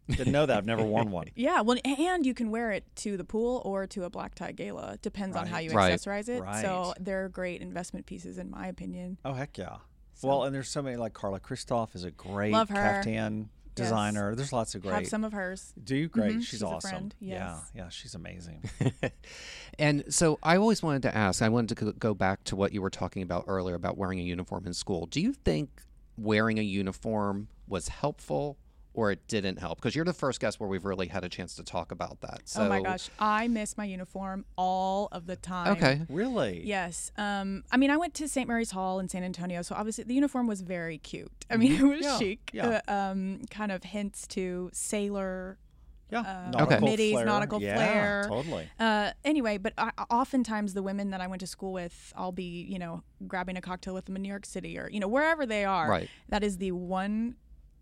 Didn't 0.09 0.33
know 0.33 0.48
that. 0.48 0.57
I've 0.57 0.65
never 0.65 0.81
worn 0.83 1.12
one. 1.12 1.27
Yeah, 1.36 1.62
well, 1.62 1.77
and 1.86 2.25
you 2.25 2.33
can 2.33 2.50
wear 2.50 2.71
it 2.71 2.83
to 2.95 3.15
the 3.15 3.24
pool 3.24 3.62
or 3.63 3.86
to 3.88 4.05
a 4.05 4.09
black 4.09 4.33
tie 4.33 4.51
gala. 4.53 4.98
Depends 5.03 5.36
on 5.38 5.45
how 5.45 5.59
you 5.59 5.69
Right. 5.71 5.93
accessorize 5.93 6.27
it. 6.29 6.41
So 6.63 6.95
they're 7.00 7.29
great 7.29 7.62
investment 7.62 8.07
pieces, 8.07 8.39
in 8.39 8.50
my 8.50 8.65
opinion. 8.67 9.17
Oh 9.24 9.33
heck 9.33 9.55
yeah. 9.57 9.77
Well, 10.24 10.43
and 10.45 10.53
there's 10.55 10.67
so 10.67 10.81
many 10.81 10.98
like 10.98 11.13
Carla 11.13 11.39
Kristoff 11.39 11.93
is 11.95 12.03
a 12.03 12.12
great 12.12 12.51
Love 12.51 12.69
her. 12.69 12.75
caftan 12.75 13.50
designer. 13.83 14.36
There's 14.36 14.53
lots 14.53 14.75
of 14.75 14.81
great. 14.81 14.93
Have 14.93 15.07
some 15.07 15.24
of 15.24 15.33
hers. 15.33 15.74
Do 15.83 15.95
you 15.95 16.07
great? 16.07 16.33
Mhm, 16.36 16.39
She's, 16.39 16.48
she's 16.48 16.62
a 16.62 16.67
awesome. 16.67 16.89
friend, 16.89 17.15
Yeah, 17.19 17.55
yes. 17.55 17.71
yeah, 17.75 17.89
she's 17.89 18.15
amazing. 18.15 18.69
And 19.77 20.03
so 20.13 20.39
I 20.43 20.57
always 20.57 20.83
wanted 20.83 21.03
to 21.03 21.15
ask, 21.15 21.41
I 21.41 21.48
wanted 21.50 21.77
to 21.77 21.86
go- 21.86 21.91
go 21.93 22.13
back 22.13 22.43
to 22.45 22.55
what 22.55 22.74
you 22.74 22.81
were 22.81 22.89
talking 22.89 23.21
about 23.24 23.45
earlier 23.48 23.75
about 23.75 23.98
wearing 23.98 24.19
a 24.19 24.24
uniform 24.24 24.65
in 24.67 24.74
school. 24.74 25.05
Do 25.05 25.21
you 25.21 25.31
think 25.33 25.69
wearing 26.17 26.59
a 26.59 26.63
uniform 26.63 27.48
was 27.67 27.88
helpful 27.88 28.57
or 28.93 29.12
it 29.12 29.27
didn't 29.27 29.58
help? 29.60 29.77
Because 29.79 29.96
you're 29.96 30.05
the 30.05 30.13
first 30.13 30.39
guest 30.39 30.60
where 30.60 30.67
we've 30.67 30.86
really 30.86 31.08
had 31.08 31.24
a 31.24 31.29
chance 31.29 31.55
to 31.55 31.63
talk 31.63 31.91
about 31.91 32.22
that. 32.22 32.41
So, 32.46 32.63
oh 32.63 32.69
my 32.69 32.81
gosh, 32.81 33.10
I 33.19 33.48
miss 33.48 33.77
my 33.77 33.86
uniform 33.86 34.46
all 34.58 35.08
of 35.12 35.25
the 35.27 35.36
time. 35.36 35.74
Okay. 35.74 36.01
really? 36.10 36.62
Yes. 36.65 37.12
Um, 37.17 37.63
I 37.72 37.77
mean, 37.77 37.91
I 37.91 37.98
went 37.98 38.13
to 38.15 38.27
St. 38.27 38.48
Mary's 38.48 38.72
Hall 38.72 39.00
in 39.00 39.08
San 39.08 39.24
Antonio, 39.24 39.62
so 39.62 39.75
obviously 39.75 40.03
the 40.05 40.13
uniform 40.15 40.48
was 40.48 40.62
very 40.62 40.98
cute. 40.98 41.31
I 41.50 41.58
mean, 41.58 41.74
it 41.74 41.81
was 41.84 42.01
Yeah, 42.01 42.17
chic. 42.17 42.50
yeah. 42.53 42.81
Uh, 42.88 42.91
um, 42.91 43.41
kind 43.50 43.72
of 43.72 43.84
hints 43.84 44.25
to 44.29 44.69
sailor 44.74 45.58
Yeah. 46.12 46.22
uh, 46.22 46.50
nautical 46.51 46.88
middies, 46.88 47.12
flair. 47.13 47.25
nautical 47.25 47.62
yeah, 47.62 47.75
flair. 47.75 48.25
Totally. 48.28 48.67
Uh, 48.80 49.12
anyway, 49.23 49.58
but 49.60 49.73
I, 49.78 49.91
oftentimes 50.10 50.73
the 50.73 50.82
women 50.84 51.12
that 51.12 51.21
I 51.21 51.28
went 51.28 51.41
to 51.41 51.47
school 51.47 51.71
with, 51.73 52.12
I'll 52.17 52.32
be, 52.32 52.63
you 52.67 52.80
know, 52.80 53.04
grabbing 53.28 53.56
a 53.58 53.62
cocktail 53.62 53.93
with 53.93 54.06
them 54.06 54.15
in 54.15 54.23
New 54.23 54.30
York 54.30 54.45
City 54.47 54.78
or, 54.80 54.89
you 54.89 54.99
know, 54.99 55.08
wherever 55.08 55.45
they 55.45 55.63
are. 55.65 55.88
Right. 55.88 56.10
That 56.30 56.43
is 56.43 56.58
the 56.58 56.71
one 56.71 57.36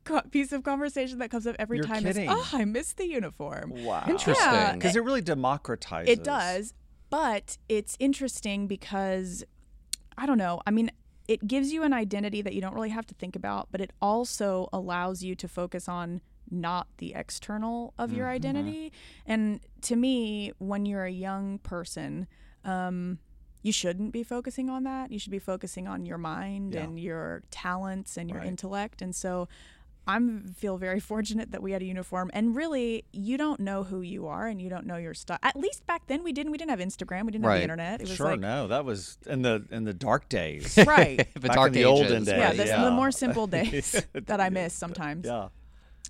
co- 0.07 0.21
piece 0.31 0.51
of 0.51 0.63
conversation 0.63 1.19
that 1.19 1.29
comes 1.29 1.45
up 1.47 1.55
every 1.59 1.77
You're 1.77 1.85
time. 1.85 2.03
kidding. 2.03 2.23
Is, 2.29 2.29
oh, 2.31 2.49
I 2.53 2.65
miss 2.65 2.93
the 2.93 3.07
uniform. 3.07 3.71
Wow. 3.83 4.03
Interesting. 4.07 4.45
Yeah. 4.51 4.73
Because 4.73 4.95
it 4.95 5.03
really 5.03 5.21
democratizes. 5.21 6.07
It 6.07 6.23
does, 6.23 6.73
but 7.09 7.57
it's 7.69 7.95
interesting 7.99 8.67
because 8.67 9.43
I 10.17 10.25
don't 10.25 10.37
know. 10.37 10.61
I 10.65 10.71
mean, 10.71 10.91
it 11.27 11.45
gives 11.47 11.71
you 11.73 11.83
an 11.83 11.93
identity 11.93 12.41
that 12.41 12.53
you 12.53 12.61
don't 12.61 12.73
really 12.73 12.89
have 12.89 13.05
to 13.07 13.13
think 13.13 13.35
about, 13.35 13.67
but 13.71 13.81
it 13.81 13.91
also 14.01 14.69
allows 14.73 15.23
you 15.23 15.35
to 15.35 15.47
focus 15.47 15.87
on 15.89 16.21
not 16.49 16.87
the 16.97 17.13
external 17.13 17.93
of 17.97 18.13
your 18.13 18.27
identity. 18.29 18.93
And 19.25 19.59
to 19.81 19.95
me, 19.97 20.53
when 20.59 20.85
you're 20.85 21.03
a 21.03 21.11
young 21.11 21.59
person, 21.59 22.25
um, 22.63 23.19
you 23.61 23.73
shouldn't 23.73 24.13
be 24.13 24.23
focusing 24.23 24.69
on 24.69 24.83
that. 24.85 25.11
You 25.11 25.19
should 25.19 25.31
be 25.31 25.39
focusing 25.39 25.87
on 25.89 26.05
your 26.05 26.17
mind 26.17 26.73
Yeah. 26.73 26.83
and 26.83 26.97
your 26.97 27.43
talents 27.51 28.15
and 28.15 28.29
your 28.29 28.39
Right. 28.39 28.47
intellect. 28.47 29.01
And 29.01 29.13
so 29.13 29.49
I'm 30.07 30.53
feel 30.55 30.77
very 30.77 30.99
fortunate 30.99 31.51
that 31.51 31.61
we 31.61 31.73
had 31.73 31.81
a 31.81 31.85
uniform. 31.85 32.31
And 32.33 32.55
really, 32.55 33.03
you 33.11 33.37
don't 33.37 33.59
know 33.59 33.83
who 33.83 34.01
you 34.01 34.27
are 34.27 34.47
and 34.47 34.61
you 34.61 34.69
don't 34.69 34.85
know 34.85 34.95
your 34.95 35.13
stuff. 35.13 35.39
At 35.43 35.57
least 35.57 35.85
back 35.85 36.07
then 36.07 36.23
we 36.23 36.31
didn't. 36.31 36.51
We 36.51 36.57
didn't 36.57 36.71
have 36.71 36.79
Instagram. 36.79 37.25
We 37.25 37.33
didn't 37.33 37.45
have 37.45 37.57
the 37.57 37.63
internet. 37.63 38.01
It 38.01 38.07
was 38.07 38.17
Sure. 38.17 38.31
like 38.31 38.39
no, 38.39 38.67
that 38.67 38.85
was 38.85 39.17
in 39.25 39.41
the 39.41 39.65
in 39.69 39.83
the 39.83 39.93
dark 39.93 40.29
days. 40.29 40.77
right. 40.87 41.17
the 41.33 41.39
Back 41.41 41.55
dark 41.55 41.67
in 41.67 41.73
the 41.73 41.85
olden 41.85 42.23
days. 42.23 42.27
yeah, 42.27 42.47
right? 42.47 42.55
yeah. 42.55 42.83
the 42.83 42.91
more 42.91 43.11
simple 43.11 43.47
days 43.57 44.01
that 44.13 44.39
I 44.39 44.49
miss 44.49 44.73
sometimes. 44.73 45.25
yeah. 45.25 45.49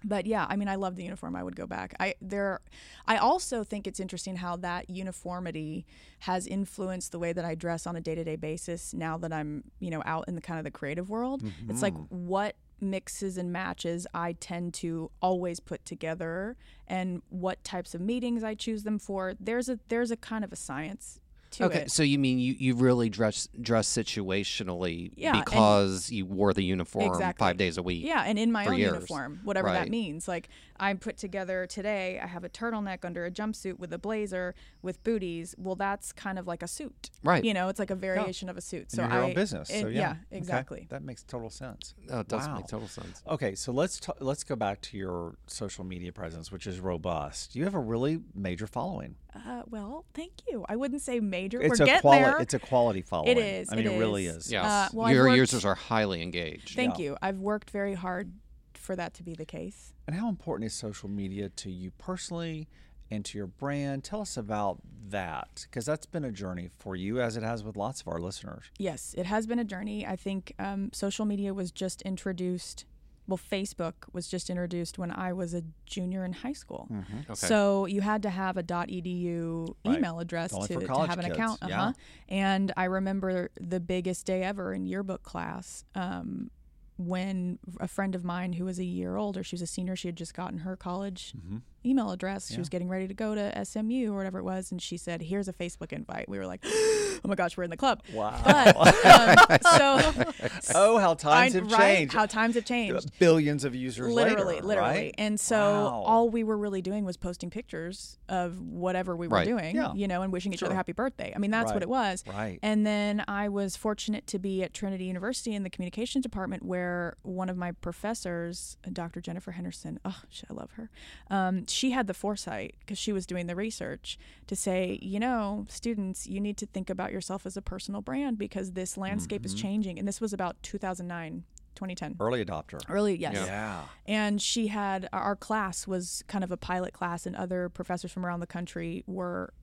But 0.04 0.28
yeah, 0.28 0.46
I 0.48 0.58
mean, 0.58 0.68
I 0.68 0.76
love 0.76 0.96
the 0.96 1.04
uniform. 1.04 1.36
I 1.36 1.44
would 1.44 1.56
go 1.56 1.66
back. 1.66 1.96
I 2.00 2.14
there, 2.22 2.60
I 3.08 3.18
also 3.18 3.64
think 3.64 3.88
it's 3.88 4.00
interesting 4.00 4.36
how 4.36 4.56
that 4.58 4.92
uniformity 4.92 5.88
has 6.20 6.46
influenced 6.46 7.12
the 7.12 7.18
way 7.18 7.34
that 7.34 7.44
I 7.44 7.56
dress 7.56 7.88
on 7.88 7.96
a 7.96 8.02
day 8.02 8.14
to 8.14 8.24
day 8.24 8.36
basis. 8.36 8.94
Now 8.94 9.18
that 9.18 9.34
I'm, 9.34 9.64
you 9.80 9.90
know, 9.90 10.04
out 10.06 10.26
in 10.28 10.36
the 10.36 10.42
kind 10.42 10.60
of 10.60 10.66
the 10.66 10.72
creative 10.72 11.10
world, 11.10 11.42
it's 11.68 11.82
like 11.82 11.96
mm-hmm. 11.96 12.28
what 12.28 12.56
mixes 12.80 13.38
and 13.38 13.52
matches 13.52 14.08
I 14.14 14.34
tend 14.34 14.74
to 14.76 15.12
always 15.22 15.60
put 15.60 15.86
together, 15.86 16.56
and 16.88 17.22
what 17.30 17.64
types 17.64 17.94
of 17.96 18.02
meetings 18.02 18.44
I 18.44 18.56
choose 18.56 18.84
them 18.84 19.00
for. 19.00 19.34
There's 19.40 19.70
a 19.70 19.80
there's 19.88 20.12
a 20.12 20.18
kind 20.18 20.44
of 20.44 20.52
a 20.52 20.56
science 20.56 21.20
Okay, 21.60 21.82
it. 21.82 21.92
so 21.92 22.04
you 22.04 22.20
mean 22.20 22.40
you, 22.40 22.56
you 22.58 22.76
really 22.76 23.10
dress 23.10 23.48
dress 23.62 23.88
situationally 23.88 25.12
Yeah, 25.16 25.40
because 25.40 26.12
you 26.12 26.26
wore 26.26 26.54
the 26.54 26.64
uniform 26.64 27.06
Exactly. 27.08 27.44
five 27.44 27.58
days 27.58 27.78
a 27.78 27.84
week? 27.84 28.04
Yeah, 28.06 28.24
and 28.26 28.38
in 28.38 28.52
my 28.52 28.66
own 28.66 28.78
years. 28.78 28.94
uniform, 28.94 29.40
whatever 29.44 29.68
Right. 29.68 29.74
that 29.86 29.90
means. 29.90 30.28
Like 30.28 30.50
I 30.80 30.94
put 30.94 31.18
together 31.18 31.66
today, 31.66 32.20
I 32.22 32.28
have 32.28 32.44
a 32.44 32.50
turtleneck 32.50 33.04
under 33.04 33.26
a 33.26 33.32
jumpsuit 33.32 33.80
with 33.80 33.92
a 33.94 33.98
blazer 33.98 34.54
with 34.82 35.04
booties. 35.04 35.56
Well, 35.58 35.76
that's 35.76 36.12
kind 36.12 36.38
of 36.38 36.48
like 36.48 36.62
a 36.64 36.68
suit, 36.68 37.10
Right. 37.24 37.44
You 37.44 37.54
know, 37.54 37.68
it's 37.70 37.80
like 37.80 37.90
a 37.92 37.96
variation 37.96 38.50
of 38.50 38.58
a 38.58 38.62
suit. 38.62 38.92
So 38.92 39.04
in 39.04 39.10
your 39.10 39.20
I, 39.20 39.24
own 39.24 39.34
business. 39.34 39.70
it- 39.70 39.82
so 39.82 39.88
yeah, 39.88 40.12
Okay. 40.12 40.20
exactly. 40.38 40.88
That 40.90 41.04
makes 41.04 41.24
total 41.24 41.50
sense. 41.50 41.96
Oh, 42.12 42.20
it 42.20 42.28
does 42.28 42.48
Wow. 42.48 42.56
make 42.58 42.68
total 42.68 42.88
sense. 42.88 43.24
Okay, 43.28 43.56
so 43.56 43.72
let's 43.72 44.00
t- 44.00 44.12
let's 44.20 44.44
go 44.44 44.56
back 44.56 44.82
to 44.82 44.98
your 44.98 45.36
social 45.48 45.84
media 45.84 46.12
presence, 46.12 46.52
which 46.52 46.68
is 46.68 46.80
robust. 46.80 47.56
You 47.56 47.64
have 47.64 47.74
a 47.76 47.80
really 47.80 48.22
major 48.36 48.68
following. 48.68 49.16
Uh, 49.46 49.64
well, 49.70 50.06
thank 50.14 50.32
you. 50.50 50.66
I 50.70 50.76
wouldn't 50.76 51.02
say 51.02 51.20
major. 51.20 51.62
It's 51.62 51.80
We're 51.80 51.86
a 51.86 51.88
getting 51.88 52.02
quality. 52.02 52.24
there. 52.24 52.42
It's 52.42 52.54
a 52.54 52.60
quality 52.60 53.02
following. 53.02 53.38
is, 53.38 53.70
I 53.72 53.76
mean, 53.76 53.88
it 53.88 53.94
it, 53.94 54.00
really 54.00 54.26
is. 54.26 54.46
is. 54.46 54.52
Yes. 54.52 54.66
Uh, 54.66 54.90
well, 54.94 55.12
Your 55.12 55.26
worked- 55.26 55.38
users 55.38 55.66
are 55.66 55.76
highly 55.76 56.22
engaged. 56.22 56.76
Thank 56.76 56.98
Yeah. 57.00 57.06
you. 57.06 57.18
I've 57.22 57.40
worked 57.40 57.70
very 57.72 57.94
hard 57.96 58.32
for 58.74 58.96
that 58.96 59.14
to 59.16 59.24
be 59.24 59.34
the 59.34 59.46
case. 59.46 59.94
And 60.08 60.16
how 60.16 60.30
important 60.30 60.66
is 60.68 60.74
social 60.74 61.10
media 61.10 61.50
to 61.50 61.70
you 61.72 61.92
personally 61.92 62.68
and 63.12 63.24
to 63.26 63.38
your 63.38 63.48
brand? 63.48 64.04
Tell 64.04 64.22
us 64.22 64.38
about 64.38 64.80
that 65.10 65.66
because 65.70 65.86
that's 65.86 66.06
been 66.06 66.24
a 66.26 66.32
journey 66.32 66.70
for 66.78 66.96
you, 66.96 67.20
as 67.22 67.36
it 67.38 67.44
has 67.44 67.64
with 67.64 67.76
lots 67.78 68.02
of 68.02 68.08
our 68.08 68.20
listeners. 68.20 68.66
Yes, 68.78 69.14
it 69.18 69.26
has 69.26 69.46
been 69.48 69.60
a 69.60 69.64
journey. 69.66 70.06
I 70.06 70.16
think 70.16 70.54
um, 70.60 70.90
social 70.94 71.26
media 71.26 71.54
was 71.54 71.72
just 71.72 72.02
introduced. 72.04 72.86
Well, 73.28 73.38
Facebook 73.52 73.94
was 74.14 74.28
just 74.28 74.50
introduced 74.50 74.98
when 74.98 75.12
I 75.12 75.34
was 75.34 75.54
a 75.54 75.64
junior 75.86 76.24
in 76.24 76.32
high 76.34 76.54
school. 76.54 76.88
Okay. 77.26 77.34
So 77.36 77.86
you 77.86 78.02
had 78.02 78.24
to 78.24 78.30
have 78.30 78.56
a 78.58 78.64
.edu 78.64 79.76
Right. 79.86 79.98
email 79.98 80.20
address 80.20 80.52
to, 80.52 80.80
to 80.80 80.88
have 81.06 81.20
an 81.20 81.26
kids, 81.26 81.36
account. 81.38 81.60
yeah. 81.68 81.82
Uh-huh. 81.82 81.94
And 82.30 82.72
I 82.78 82.86
remember 82.86 83.50
the 83.60 83.80
biggest 83.80 84.26
day 84.26 84.44
ever 84.44 84.74
in 84.74 84.86
yearbook 84.86 85.24
class 85.24 85.84
um, 85.96 86.52
when 86.98 87.60
a 87.80 87.88
friend 87.88 88.16
of 88.16 88.24
mine 88.24 88.54
who 88.54 88.66
was 88.66 88.80
a 88.80 88.84
year 88.84 89.18
older, 89.18 89.44
she 89.44 89.54
was 89.56 89.62
a 89.62 89.68
senior, 89.68 89.96
she 89.96 90.08
had 90.08 90.16
just 90.16 90.34
gotten 90.34 90.60
her 90.60 90.76
college 90.76 91.34
Mm-hmm. 91.38 91.58
Email 91.88 92.12
address. 92.12 92.48
She 92.48 92.54
Yeah. 92.54 92.60
was 92.60 92.70
getting 92.70 92.90
ready 92.90 93.08
to 93.08 93.14
go 93.14 93.34
to 93.36 93.58
SMU 93.66 94.12
or 94.12 94.18
whatever 94.18 94.40
it 94.40 94.44
was, 94.44 94.72
and 94.72 94.82
she 94.82 94.98
said, 94.98 95.22
"Here's 95.22 95.48
a 95.48 95.54
Facebook 95.54 95.92
invite." 95.94 96.28
We 96.30 96.38
were 96.38 96.46
like, 96.48 96.62
"Oh 96.66 97.20
my 97.26 97.36
gosh, 97.36 97.56
we're 97.58 97.64
in 97.64 97.70
the 97.70 97.78
club!" 97.78 98.02
Wow. 98.14 98.40
But 98.44 99.06
um, 99.06 99.58
so 99.62 100.26
oh, 100.76 100.98
how 100.98 101.14
times 101.14 101.56
I- 101.56 101.60
have 101.60 101.72
right? 101.72 101.80
changed. 101.98 102.14
How 102.14 102.26
times 102.26 102.56
have 102.56 102.66
changed. 102.66 103.12
Billions 103.20 103.64
of 103.64 103.74
users 103.76 104.14
literally 104.14 104.56
later, 104.56 104.68
literally 104.68 104.90
right? 104.90 105.16
and 105.18 105.40
so 105.40 105.58
Wow. 105.58 106.04
all 106.06 106.30
we 106.30 106.44
were 106.44 106.58
really 106.58 106.82
doing 106.82 107.06
was 107.06 107.18
posting 107.18 107.50
pictures 107.50 108.18
of 108.30 108.60
whatever 108.62 109.16
we 109.16 109.28
were 109.28 109.38
Right. 109.38 109.48
doing 109.48 109.76
Yeah. 109.76 109.94
you 109.94 110.08
know 110.08 110.22
and 110.22 110.32
wishing 110.34 110.54
each 110.54 110.62
other 110.64 110.76
happy 110.76 110.92
birthday 110.92 111.32
i 111.36 111.40
mean 111.40 111.52
that's 111.52 111.72
what 111.72 111.82
it 111.82 111.90
was 111.90 112.24
Right. 112.28 112.60
and 112.62 112.86
then 112.86 113.24
i 113.28 113.48
was 113.50 113.76
fortunate 113.76 114.28
to 114.28 114.40
be 114.40 114.64
at 114.64 114.74
trinity 114.74 115.06
university 115.06 115.54
in 115.56 115.64
the 115.64 115.70
communications 115.70 116.24
department 116.24 116.64
where 116.64 117.16
one 117.24 117.50
of 117.50 117.58
my 117.58 117.72
professors 117.72 118.78
dr 118.92 119.20
jennifer 119.22 119.52
henderson 119.52 120.00
oh 120.06 120.16
i 120.50 120.54
love 120.54 120.72
her 120.72 120.90
um, 121.30 121.66
she 121.78 121.92
had 121.92 122.08
the 122.08 122.14
foresight 122.14 122.76
because 122.80 122.98
she 122.98 123.14
was 123.14 123.28
doing 123.28 123.46
the 123.46 123.56
research 123.56 124.18
to 124.48 124.56
say 124.56 124.98
you 125.02 125.20
know 125.20 125.66
students 125.70 126.26
you 126.26 126.40
need 126.40 126.58
to 126.58 126.66
think 126.66 126.90
about 126.90 127.12
yourself 127.12 127.46
as 127.46 127.56
a 127.56 127.62
personal 127.62 128.02
brand 128.02 128.38
because 128.38 128.72
this 128.72 128.98
landscape 128.98 129.46
is 129.46 129.54
mm-hmm. 129.54 129.62
changing. 129.62 130.00
And 130.00 130.08
this 130.08 130.20
was 130.20 130.34
about 130.34 130.56
2009 130.64 131.44
2010 131.76 132.16
Early 132.20 132.44
adopter. 132.44 132.82
early 132.90 133.16
yes. 133.16 133.36
Yeah. 133.36 133.84
and 134.08 134.42
she 134.42 134.68
had 134.68 135.08
our 135.14 135.36
class 135.36 135.86
was 135.86 136.24
kind 136.28 136.44
of 136.44 136.52
a 136.52 136.58
pilot 136.58 136.92
class 136.94 137.28
and 137.28 137.36
other 137.36 137.70
professors 137.70 138.12
from 138.12 138.26
around 138.26 138.40
the 138.40 138.48
country 138.48 139.04
were 139.06 139.54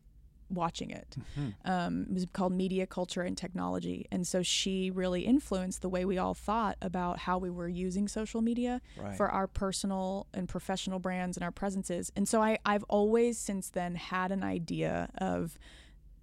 watching 0.51 0.91
it. 0.91 1.17
Um, 1.65 2.07
it 2.09 2.15
was 2.15 2.27
called 2.33 2.53
media 2.53 2.87
culture 2.87 3.23
and 3.23 3.37
technology. 3.37 4.07
And 4.11 4.27
so 4.27 4.43
she 4.43 4.91
really 4.91 5.23
influenced 5.23 5.83
the 5.83 5.89
way 5.89 6.05
we 6.05 6.19
all 6.19 6.35
thought 6.35 6.77
about 6.83 7.19
how 7.21 7.39
we 7.39 7.51
were 7.51 7.69
using 7.69 8.09
social 8.09 8.41
media 8.43 8.81
Right. 8.97 9.17
for 9.17 9.29
our 9.29 9.47
personal 9.47 10.27
and 10.35 10.49
professional 10.49 10.99
brands 10.99 11.37
and 11.37 11.45
our 11.45 11.51
presences. 11.53 12.13
And 12.17 12.29
so 12.29 12.43
I, 12.43 12.59
i've 12.65 12.85
always 12.85 13.39
since 13.39 13.71
then 13.71 13.95
had 13.95 14.31
an 14.33 14.43
idea 14.43 15.11
of 15.19 15.59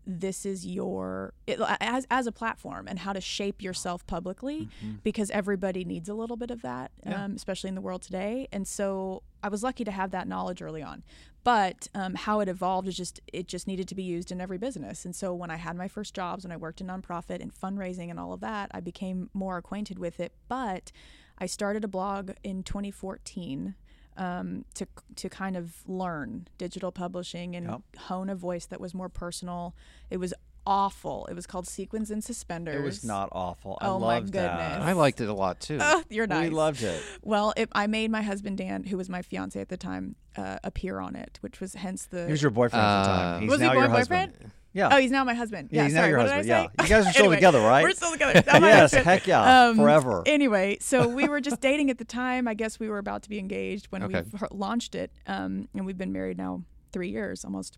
this 0.07 0.47
is 0.47 0.65
your 0.65 1.31
it, 1.45 1.59
as 1.79 2.07
as 2.09 2.25
a 2.25 2.31
platform 2.31 2.87
and 2.87 2.97
how 2.99 3.13
to 3.13 3.21
shape 3.21 3.61
yourself 3.61 4.05
publicly 4.07 4.67
because 5.03 5.29
everybody 5.29 5.85
needs 5.85 6.09
a 6.09 6.13
little 6.15 6.35
bit 6.37 6.49
of 6.49 6.63
that 6.63 6.91
Yeah. 7.05 7.25
um, 7.25 7.33
especially 7.35 7.67
in 7.67 7.75
the 7.75 7.81
world 7.81 8.01
today. 8.01 8.47
And 8.51 8.67
so 8.67 9.21
i 9.43 9.49
was 9.49 9.63
lucky 9.63 9.83
to 9.83 9.91
have 9.91 10.11
that 10.11 10.27
knowledge 10.27 10.61
early 10.61 10.81
on 10.83 11.03
but 11.43 11.87
um, 11.95 12.15
how 12.15 12.39
it 12.39 12.47
evolved 12.47 12.87
is 12.87 12.95
just 12.95 13.19
it 13.31 13.47
just 13.47 13.67
needed 13.67 13.87
to 13.87 13.95
be 13.95 14.03
used 14.03 14.31
in 14.31 14.39
every 14.41 14.57
business 14.57 15.05
and 15.05 15.15
so 15.15 15.33
when 15.33 15.49
i 15.49 15.55
had 15.57 15.75
my 15.75 15.87
first 15.87 16.13
jobs 16.13 16.43
when 16.43 16.51
i 16.51 16.57
worked 16.57 16.81
in 16.81 16.87
nonprofit 16.87 17.41
and 17.41 17.53
fundraising 17.53 18.09
and 18.09 18.19
all 18.19 18.33
of 18.33 18.39
that 18.41 18.69
i 18.73 18.79
became 18.79 19.29
more 19.33 19.57
acquainted 19.57 19.97
with 19.97 20.19
it 20.19 20.31
but 20.47 20.91
i 21.37 21.45
started 21.45 21.83
a 21.83 21.87
blog 21.87 22.31
in 22.43 22.63
2014 22.63 23.75
um, 24.17 24.65
to 24.75 24.85
to 25.15 25.29
kind 25.29 25.55
of 25.55 25.83
learn 25.87 26.47
digital 26.57 26.91
publishing 26.91 27.55
and 27.55 27.67
Yep. 27.67 27.81
hone 27.97 28.29
a 28.29 28.35
voice 28.35 28.65
that 28.65 28.81
was 28.81 28.93
more 28.93 29.07
personal. 29.07 29.73
It 30.09 30.17
was 30.17 30.33
awful. 30.65 31.25
It 31.27 31.33
was 31.33 31.45
called 31.47 31.67
Sequins 31.67 32.11
and 32.11 32.23
Suspenders. 32.23 32.75
It 32.75 32.81
was 32.83 33.03
not 33.03 33.29
awful. 33.31 33.77
I 33.81 33.87
Oh 33.87 33.99
my 33.99 34.15
loved 34.19 34.33
that. 34.33 34.57
goodness. 34.71 34.87
I 34.89 34.91
liked 34.93 35.21
it 35.21 35.29
a 35.29 35.33
lot 35.33 35.59
too. 35.59 35.77
Ugh, 35.81 36.03
you're 36.09 36.27
nice. 36.27 36.49
We 36.49 36.55
loved 36.55 36.83
it. 36.83 37.01
Well, 37.23 37.53
it, 37.57 37.69
I 37.73 37.87
made 37.87 38.11
my 38.11 38.21
husband 38.21 38.57
Dan, 38.57 38.83
who 38.83 38.97
was 38.97 39.09
my 39.09 39.21
fiance 39.21 39.59
at 39.59 39.69
the 39.69 39.77
time, 39.77 40.15
uh, 40.37 40.59
appear 40.63 40.99
on 40.99 41.15
it, 41.15 41.37
which 41.41 41.59
was 41.59 41.73
hence 41.75 42.05
the. 42.05 42.25
He 42.25 42.31
was 42.31 42.41
your 42.41 42.51
boyfriend 42.51 42.83
at 42.85 43.03
the 43.03 43.09
Uh, 43.09 43.15
time. 43.15 43.41
He's 43.41 43.49
Was 43.51 43.59
he 43.59 43.67
now 43.67 43.73
my 43.73 43.79
your 43.79 43.89
boyfriend? 43.89 44.31
husband. 44.33 44.51
Yeah. 44.73 44.87
Oh, 44.93 44.97
he's 44.99 45.11
now 45.11 45.25
my 45.25 45.33
husband. 45.33 45.67
Yeah, 45.69 45.79
Yeah, 45.81 45.83
he's 45.83 45.93
now 45.95 45.99
sorry, 45.99 46.09
your 46.11 46.17
what 46.19 46.23
did 46.25 46.31
I 46.31 46.35
husband, 46.37 46.47
say? 46.47 46.75
yeah. 46.79 46.83
You 46.83 46.89
guys 46.89 47.07
are 47.07 47.09
still 47.13 47.23
Anyway, 47.25 47.35
together, 47.35 47.59
right? 47.59 47.83
We're 47.83 47.91
still 47.91 48.11
together. 48.13 48.41
Now 48.47 48.59
my 48.59 48.67
Yes, 48.69 48.79
husband. 48.93 49.05
heck 49.05 49.27
yeah, 49.27 49.63
Um, 49.67 49.75
forever. 49.75 50.23
Anyway, 50.25 50.77
so 50.79 51.07
we 51.13 51.27
were 51.27 51.41
just 51.41 51.59
dating 51.59 51.89
at 51.89 51.97
the 51.97 52.05
time. 52.05 52.47
I 52.47 52.53
guess 52.53 52.79
we 52.79 52.87
were 52.87 52.97
about 52.99 53.23
to 53.23 53.29
be 53.29 53.37
engaged 53.37 53.87
when 53.87 54.01
Okay. 54.03 54.21
we 54.31 54.39
launched 54.51 54.95
it, 54.95 55.11
um, 55.27 55.67
and 55.75 55.85
we've 55.85 55.97
been 55.97 56.13
married 56.13 56.37
now 56.37 56.63
three 56.93 57.09
years 57.09 57.43
almost. 57.43 57.77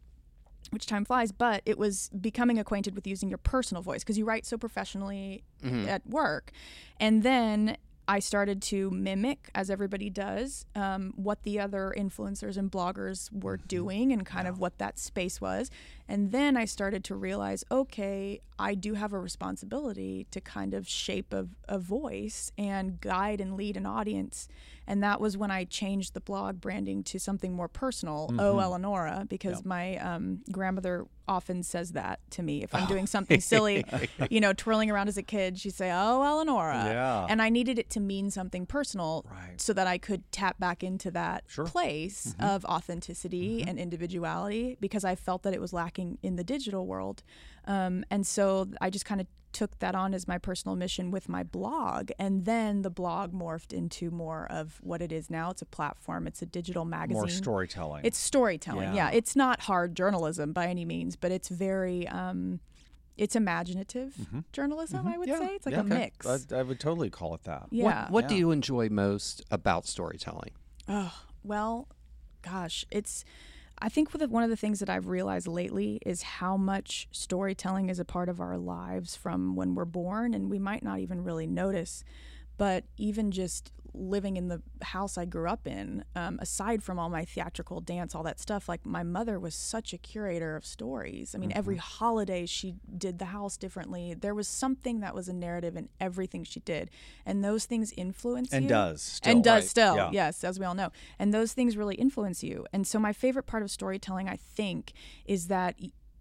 Which 0.71 0.85
time 0.85 1.05
flies, 1.05 1.31
but 1.31 1.61
it 1.65 1.77
was 1.77 2.09
becoming 2.19 2.57
acquainted 2.59 2.95
with 2.95 3.05
using 3.05 3.29
your 3.29 3.37
personal 3.37 3.83
voice 3.83 4.03
because 4.03 4.17
you 4.17 4.25
write 4.25 4.45
so 4.45 4.57
professionally 4.57 5.43
at 5.87 6.05
work. 6.07 6.51
And 6.99 7.23
then 7.23 7.77
I 8.07 8.19
started 8.19 8.61
to 8.63 8.91
mimic, 8.91 9.49
as 9.55 9.69
everybody 9.69 10.09
does, 10.09 10.65
um, 10.75 11.13
what 11.15 11.43
the 11.43 11.59
other 11.59 11.93
influencers 11.97 12.57
and 12.57 12.69
bloggers 12.69 13.31
were 13.31 13.55
doing 13.57 14.11
and 14.11 14.25
kind 14.25 14.47
of 14.47 14.59
what 14.59 14.77
that 14.79 14.99
space 14.99 15.39
was. 15.39 15.71
And 16.07 16.31
then 16.31 16.57
I 16.57 16.65
started 16.65 17.03
to 17.05 17.15
realize 17.15 17.63
okay, 17.71 18.41
I 18.59 18.75
do 18.75 18.93
have 18.93 19.13
a 19.13 19.19
responsibility 19.19 20.27
to 20.31 20.39
kind 20.39 20.73
of 20.73 20.87
shape 20.87 21.33
a, 21.33 21.47
a 21.67 21.79
voice 21.79 22.51
and 22.57 22.99
guide 23.01 23.41
and 23.41 23.55
lead 23.55 23.77
an 23.77 23.85
audience. 23.85 24.47
And 24.85 25.01
that 25.01 25.21
was 25.21 25.37
when 25.37 25.49
I 25.49 25.63
changed 25.63 26.13
the 26.13 26.19
blog 26.19 26.59
branding 26.59 27.03
to 27.03 27.19
something 27.19 27.53
more 27.53 27.69
personal, 27.69 28.29
Oh 28.37 28.59
Eleonora, 28.59 29.25
because 29.29 29.63
my 29.63 29.95
um, 29.97 30.41
grandmother 30.51 31.05
often 31.25 31.63
says 31.63 31.93
that 31.93 32.19
to 32.31 32.43
me. 32.43 32.63
If 32.63 32.75
I'm 32.75 32.85
doing 32.93 33.07
something 33.07 33.39
silly, 33.39 33.85
you 34.29 34.41
know, 34.41 34.51
twirling 34.51 34.91
around 34.91 35.07
as 35.07 35.17
a 35.17 35.23
kid, 35.23 35.57
she'd 35.57 35.73
say, 35.73 35.89
Oh 35.89 36.21
Eleonora. 36.21 36.83
Yeah. 36.85 37.27
And 37.29 37.41
I 37.41 37.49
needed 37.49 37.79
it 37.79 37.89
to 37.91 38.01
mean 38.01 38.29
something 38.29 38.65
personal 38.65 39.25
Right. 39.31 39.59
so 39.59 39.71
that 39.73 39.87
I 39.87 39.97
could 39.97 40.29
tap 40.31 40.59
back 40.59 40.83
into 40.83 41.11
that 41.11 41.45
Sure. 41.47 41.65
place 41.65 42.35
mm-hmm. 42.37 42.43
of 42.43 42.65
authenticity 42.65 43.59
mm-hmm. 43.59 43.69
and 43.69 43.79
individuality 43.79 44.77
because 44.81 45.05
I 45.05 45.15
felt 45.15 45.43
that 45.43 45.53
it 45.53 45.61
was 45.61 45.71
lacking 45.71 45.92
in 45.99 46.35
the 46.35 46.43
digital 46.43 46.85
world. 46.85 47.23
Um, 47.65 48.03
and 48.09 48.25
so 48.27 48.67
I 48.81 48.89
just 48.89 49.05
kind 49.05 49.21
of 49.21 49.27
took 49.51 49.77
that 49.79 49.93
on 49.93 50.15
as 50.15 50.27
my 50.27 50.39
personal 50.39 50.75
mission 50.75 51.11
with 51.11 51.29
my 51.29 51.43
blog. 51.43 52.09
And 52.17 52.45
then 52.45 52.81
the 52.81 52.89
blog 52.89 53.33
morphed 53.33 53.71
into 53.71 54.09
more 54.09 54.47
of 54.49 54.79
what 54.81 54.99
it 55.01 55.11
is 55.11 55.29
now. 55.29 55.51
It's 55.51 55.61
a 55.61 55.65
platform, 55.65 56.25
it's 56.25 56.41
a 56.41 56.45
digital 56.47 56.85
magazine. 56.85 57.19
More 57.21 57.29
storytelling. 57.29 58.03
It's 58.03 58.17
storytelling. 58.17 58.95
Yeah. 58.95 59.11
Yeah. 59.11 59.17
It's 59.17 59.35
not 59.35 59.61
hard 59.61 59.95
journalism 59.95 60.53
by 60.53 60.65
any 60.67 60.85
means, 60.85 61.15
but 61.15 61.31
it's 61.31 61.49
very. 61.49 62.07
Um, 62.07 62.59
it's 63.15 63.35
imaginative 63.35 64.15
journalism, 64.53 65.07
I 65.07 65.19
would 65.19 65.29
Mm-hmm. 65.29 65.41
Yeah, 65.43 65.47
say. 65.49 65.55
It's 65.55 65.65
like 65.67 65.73
yeah, 65.75 65.81
a 65.81 65.85
okay. 65.85 66.11
mix. 66.25 66.51
I, 66.51 66.57
I 66.57 66.63
would 66.63 66.79
totally 66.79 67.11
call 67.11 67.35
it 67.35 67.43
that. 67.43 67.67
yeah. 67.69 68.05
What, 68.05 68.11
what 68.11 68.27
do 68.27 68.35
you 68.35 68.49
enjoy 68.49 68.89
most 68.89 69.43
about 69.51 69.85
storytelling? 69.85 70.49
Oh, 70.87 71.13
well, 71.43 71.87
gosh, 72.41 72.85
it's. 72.89 73.23
I 73.79 73.89
think 73.89 74.11
one 74.13 74.43
of 74.43 74.49
the 74.49 74.55
things 74.55 74.79
that 74.79 74.89
I've 74.89 75.07
realized 75.07 75.47
lately 75.47 75.99
is 76.05 76.21
how 76.21 76.55
much 76.55 77.07
storytelling 77.11 77.89
is 77.89 77.99
a 77.99 78.05
part 78.05 78.29
of 78.29 78.39
our 78.39 78.57
lives 78.57 79.15
from 79.15 79.55
when 79.55 79.75
we're 79.75 79.85
born, 79.85 80.33
and 80.33 80.49
we 80.49 80.59
might 80.59 80.83
not 80.83 80.99
even 80.99 81.23
really 81.23 81.47
notice. 81.47 82.03
But 82.57 82.85
even 82.97 83.31
just 83.31 83.71
living 83.95 84.37
in 84.37 84.47
the 84.47 84.59
house 84.81 85.19
I 85.19 85.25
grew 85.25 85.47
up 85.47 85.67
in, 85.67 86.03
um, 86.15 86.39
aside 86.41 86.81
from 86.81 86.97
all 86.97 87.09
my 87.09 87.25
theatrical 87.25 87.79
dance, 87.79 88.15
all 88.15 88.23
that 88.23 88.39
stuff, 88.39 88.67
like 88.67 88.85
my 88.85 89.03
mother 89.03 89.39
was 89.39 89.53
such 89.53 89.93
a 89.93 89.99
curator 89.99 90.55
of 90.55 90.65
stories. 90.65 91.35
I 91.35 91.37
mean, 91.37 91.51
every 91.53 91.77
holiday 91.77 92.47
she 92.47 92.73
did 92.97 93.19
the 93.19 93.25
house 93.25 93.55
differently. 93.55 94.15
There 94.15 94.33
was 94.33 94.47
something 94.47 95.01
that 95.01 95.13
was 95.13 95.29
a 95.29 95.33
narrative 95.33 95.75
in 95.75 95.89
everything 95.99 96.43
she 96.43 96.59
did, 96.61 96.89
and 97.25 97.43
those 97.43 97.65
things 97.65 97.93
influence 97.95 98.51
And 98.51 98.63
you 98.63 98.69
does 98.69 99.01
still, 99.03 99.31
and 99.31 99.43
does 99.43 99.63
right? 99.63 99.69
still 99.69 99.95
Yeah. 99.95 100.09
yes 100.11 100.43
as 100.43 100.59
we 100.59 100.65
all 100.65 100.73
know 100.73 100.91
and 101.19 101.33
those 101.33 101.53
things 101.53 101.77
really 101.77 101.95
influence 101.95 102.43
you 102.43 102.65
and 102.73 102.87
so 102.87 102.97
my 102.99 103.13
favorite 103.13 103.45
part 103.45 103.63
of 103.63 103.69
storytelling 103.71 104.27
i 104.27 104.35
think 104.35 104.93
is 105.25 105.47
that 105.47 105.75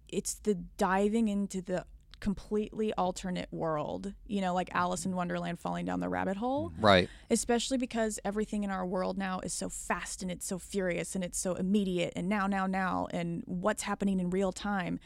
it's 0.07 0.35
the 0.35 0.55
diving 0.77 1.27
into 1.27 1.61
the 1.61 1.85
completely 2.23 2.93
alternate 2.93 3.49
world 3.51 4.13
you 4.27 4.39
know 4.39 4.53
like 4.53 4.69
alice 4.73 5.05
in 5.05 5.13
wonderland 5.13 5.59
falling 5.59 5.85
down 5.85 5.99
the 5.99 6.07
rabbit 6.07 6.37
hole 6.37 6.71
Right. 6.79 7.09
especially 7.29 7.77
because 7.77 8.17
everything 8.23 8.63
in 8.63 8.69
our 8.71 8.85
world 8.85 9.17
now 9.17 9.41
is 9.41 9.51
so 9.53 9.67
fast 9.67 10.21
and 10.21 10.31
it's 10.31 10.45
so 10.45 10.57
furious 10.57 11.15
and 11.15 11.23
it's 11.23 11.37
so 11.37 11.55
immediate 11.55 12.13
and 12.15 12.29
now 12.29 12.47
now 12.47 12.65
now 12.65 13.07
and 13.11 13.43
what's 13.45 13.83
happening 13.83 14.21
in 14.21 14.29
real 14.29 14.53
time 14.53 14.99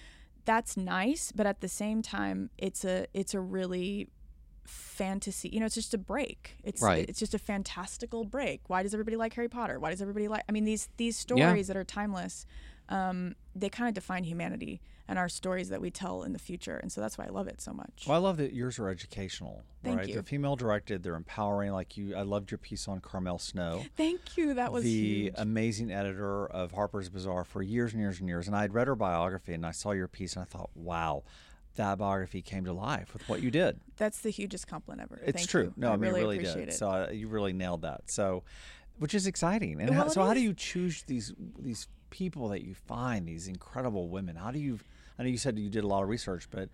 that's 0.45 0.77
nice 0.77 1.31
but 1.31 1.47
at 1.47 1.61
the 1.61 1.67
same 1.67 2.03
time 2.03 2.51
it's 2.59 2.85
a 2.85 3.07
it's 3.15 3.33
a 3.33 3.39
really 3.39 4.07
fantasy 4.67 5.49
you 5.49 5.59
know 5.59 5.65
it's 5.65 5.75
just 5.75 5.93
a 5.93 5.97
break 5.97 6.57
it's 6.63 6.81
Right. 6.81 7.05
it's 7.09 7.19
just 7.19 7.33
a 7.33 7.39
fantastical 7.39 8.25
break 8.25 8.61
why 8.67 8.83
does 8.83 8.93
everybody 8.93 9.15
like 9.17 9.33
harry 9.33 9.49
potter 9.49 9.79
why 9.79 9.89
does 9.89 10.01
everybody 10.01 10.27
like 10.27 10.43
i 10.47 10.51
mean 10.51 10.65
these 10.65 10.89
these 10.97 11.15
Yeah. 11.29 11.47
stories 11.47 11.67
that 11.67 11.77
are 11.77 11.83
timeless 11.83 12.45
um, 12.89 13.35
they 13.55 13.69
kind 13.69 13.87
of 13.87 13.93
define 13.93 14.23
humanity 14.23 14.81
and 15.09 15.17
our 15.17 15.29
stories 15.29 15.69
that 15.69 15.79
we 15.81 15.89
tell 15.89 16.23
in 16.23 16.33
the 16.33 16.39
future 16.39 16.77
and 16.77 16.91
so 16.91 16.99
that's 16.99 17.17
why 17.17 17.25
i 17.25 17.29
love 17.29 17.47
it 17.47 17.61
so 17.61 17.71
much 17.71 18.05
Well, 18.07 18.17
I 18.17 18.19
love 18.19 18.37
that 18.37 18.53
yours 18.53 18.77
are 18.79 18.89
educational. 18.89 19.63
Thank 19.83 19.99
right? 19.99 20.07
you. 20.07 20.13
They're 20.15 20.23
female 20.23 20.55
directed. 20.57 21.01
They're 21.01 21.15
empowering. 21.15 21.71
Like 21.71 21.95
you, 21.95 22.13
I 22.15 22.23
loved 22.23 22.51
your 22.51 22.57
piece 22.57 22.87
on 22.89 22.99
Carmel 22.99 23.39
Snow. 23.39 23.85
thank 23.95 24.35
you 24.35 24.53
that 24.55 24.71
was 24.73 24.83
the 24.83 25.23
huge. 25.23 25.33
amazing 25.37 25.91
editor 25.91 26.47
of 26.47 26.71
Harper's 26.73 27.07
Bazaar 27.09 27.45
for 27.45 27.61
years 27.61 27.93
and 27.93 28.01
years 28.01 28.19
and 28.19 28.27
years. 28.27 28.47
And 28.47 28.55
I 28.55 28.61
had 28.61 28.73
read 28.73 28.87
her 28.87 28.95
biography 28.95 29.53
and 29.53 29.65
I 29.65 29.71
saw 29.71 29.91
your 29.91 30.09
piece 30.09 30.35
and 30.35 30.43
I 30.43 30.45
thought, 30.45 30.71
wow, 30.75 31.23
that 31.75 31.97
biography 31.99 32.41
came 32.41 32.65
to 32.65 32.73
life 32.73 33.13
with 33.13 33.27
what 33.29 33.41
you 33.41 33.49
did. 33.51 33.79
That's 33.95 34.19
the 34.19 34.29
hugest 34.29 34.67
compliment 34.67 35.01
ever. 35.09 35.21
It's 35.23 35.37
Thank 35.37 35.49
true. 35.49 35.63
you. 35.63 35.73
No, 35.77 35.89
I, 35.89 35.91
mean, 35.91 36.01
really 36.01 36.19
really 36.21 36.35
appreciate 36.37 36.65
did. 36.65 36.69
it. 36.73 36.77
So 36.77 36.89
uh, 36.89 37.09
you 37.11 37.29
really 37.29 37.53
nailed 37.53 37.83
that. 37.83 38.01
So, 38.07 38.43
which 38.99 39.13
is 39.13 39.25
exciting. 39.27 39.79
And 39.79 39.91
Well, 39.91 40.07
it 40.07 40.11
so, 40.11 40.25
how 40.25 40.33
do 40.33 40.41
you 40.41 40.53
choose 40.53 41.03
these 41.03 41.33
these 41.59 41.87
people 42.09 42.49
that 42.49 42.63
you 42.63 42.73
find 42.73 43.27
these 43.27 43.47
incredible 43.47 44.09
women? 44.09 44.35
How 44.35 44.51
do 44.51 44.59
you? 44.59 44.79
I 45.19 45.23
know 45.23 45.29
you 45.29 45.37
said 45.37 45.57
you 45.57 45.69
did 45.69 45.83
a 45.83 45.87
lot 45.87 46.03
of 46.03 46.09
research, 46.09 46.47
but 46.51 46.69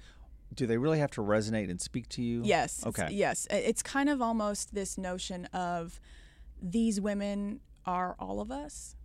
do 0.54 0.68
they 0.68 0.78
really 0.78 1.00
have 1.00 1.12
to 1.12 1.22
resonate 1.22 1.70
and 1.70 1.82
speak 1.82 2.08
to 2.10 2.22
you? 2.22 2.42
yes. 2.44 2.80
it's- 2.80 3.00
Okay. 3.02 3.14
Yes. 3.16 3.48
It's 3.50 3.82
kind 3.82 4.10
of 4.10 4.22
almost 4.22 4.74
this 4.76 4.98
notion 4.98 5.46
of 5.48 6.00
these 6.62 7.02
women 7.02 7.60
are 7.86 8.16
all 8.20 8.40
of 8.42 8.52
us. 8.52 8.96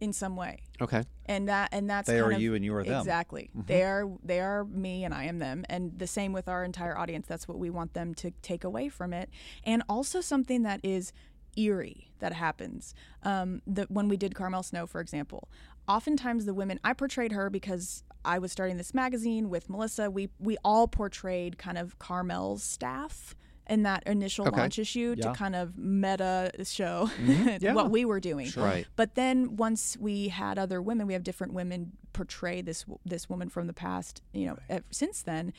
in 0.00 0.12
some 0.12 0.34
way 0.36 0.58
Okay. 0.82 1.02
and 1.26 1.48
that 1.48 1.68
and 1.72 1.88
that's 1.88 2.08
They 2.08 2.18
are 2.18 2.32
of- 2.32 2.40
you 2.40 2.54
and 2.56 2.64
you 2.64 2.74
are 2.74 2.82
them. 2.82 2.92
Mm-hmm. 2.94 3.00
exactly 3.00 3.50
they 3.54 3.82
are 3.84 4.04
they 4.24 4.40
are 4.40 4.64
me 4.64 5.04
and 5.04 5.14
i 5.14 5.24
am 5.24 5.38
them 5.38 5.64
and 5.70 5.96
the 5.98 6.06
same 6.08 6.32
with 6.32 6.46
our 6.48 6.64
entire 6.64 6.98
audience 6.98 7.26
that's 7.28 7.46
what 7.48 7.58
we 7.58 7.70
want 7.70 7.94
them 7.94 8.12
to 8.16 8.32
take 8.42 8.64
away 8.64 8.88
from 8.88 9.12
it 9.14 9.30
and 9.62 9.82
also 9.88 10.20
something 10.20 10.62
that 10.64 10.80
is 10.82 11.12
eerie 11.56 12.10
that 12.20 12.32
happens 12.32 12.94
um, 13.22 13.60
that 13.66 13.90
when 13.90 14.08
we 14.08 14.16
did 14.16 14.34
carmel 14.34 14.62
snow 14.62 14.86
for 14.86 15.00
example 15.00 15.48
oftentimes 15.88 16.44
the 16.46 16.54
women 16.54 16.78
i 16.84 16.92
portrayed 16.92 17.32
her 17.32 17.50
because 17.50 18.02
i 18.24 18.38
was 18.38 18.50
starting 18.52 18.76
this 18.76 18.94
magazine 18.94 19.50
with 19.50 19.68
melissa 19.68 20.10
we 20.10 20.28
we 20.38 20.56
all 20.64 20.88
portrayed 20.88 21.58
kind 21.58 21.76
of 21.78 21.98
carmel's 21.98 22.62
staff 22.62 23.34
in 23.66 23.82
that 23.82 24.02
initial 24.06 24.46
Okay. 24.48 24.60
launch 24.60 24.78
issue 24.78 25.14
Yeah. 25.16 25.28
to 25.28 25.32
kind 25.34 25.54
of 25.56 25.78
meta 25.78 26.50
show 26.64 27.10
Yeah. 27.60 27.72
what 27.72 27.90
we 27.90 28.04
were 28.04 28.20
doing 28.20 28.50
Right. 28.56 28.86
but 28.96 29.14
then 29.14 29.56
once 29.56 29.96
we 29.98 30.28
had 30.28 30.58
other 30.58 30.82
women, 30.82 31.06
we 31.06 31.14
have 31.14 31.22
different 31.22 31.54
women 31.54 31.92
portray 32.12 32.60
this 32.60 32.84
this 33.06 33.28
woman 33.30 33.48
from 33.48 33.66
the 33.66 33.72
past. 33.72 34.20
You 34.34 34.48
know, 34.48 34.58
ev- 34.68 34.84
since 34.90 35.22
then, 35.22 35.54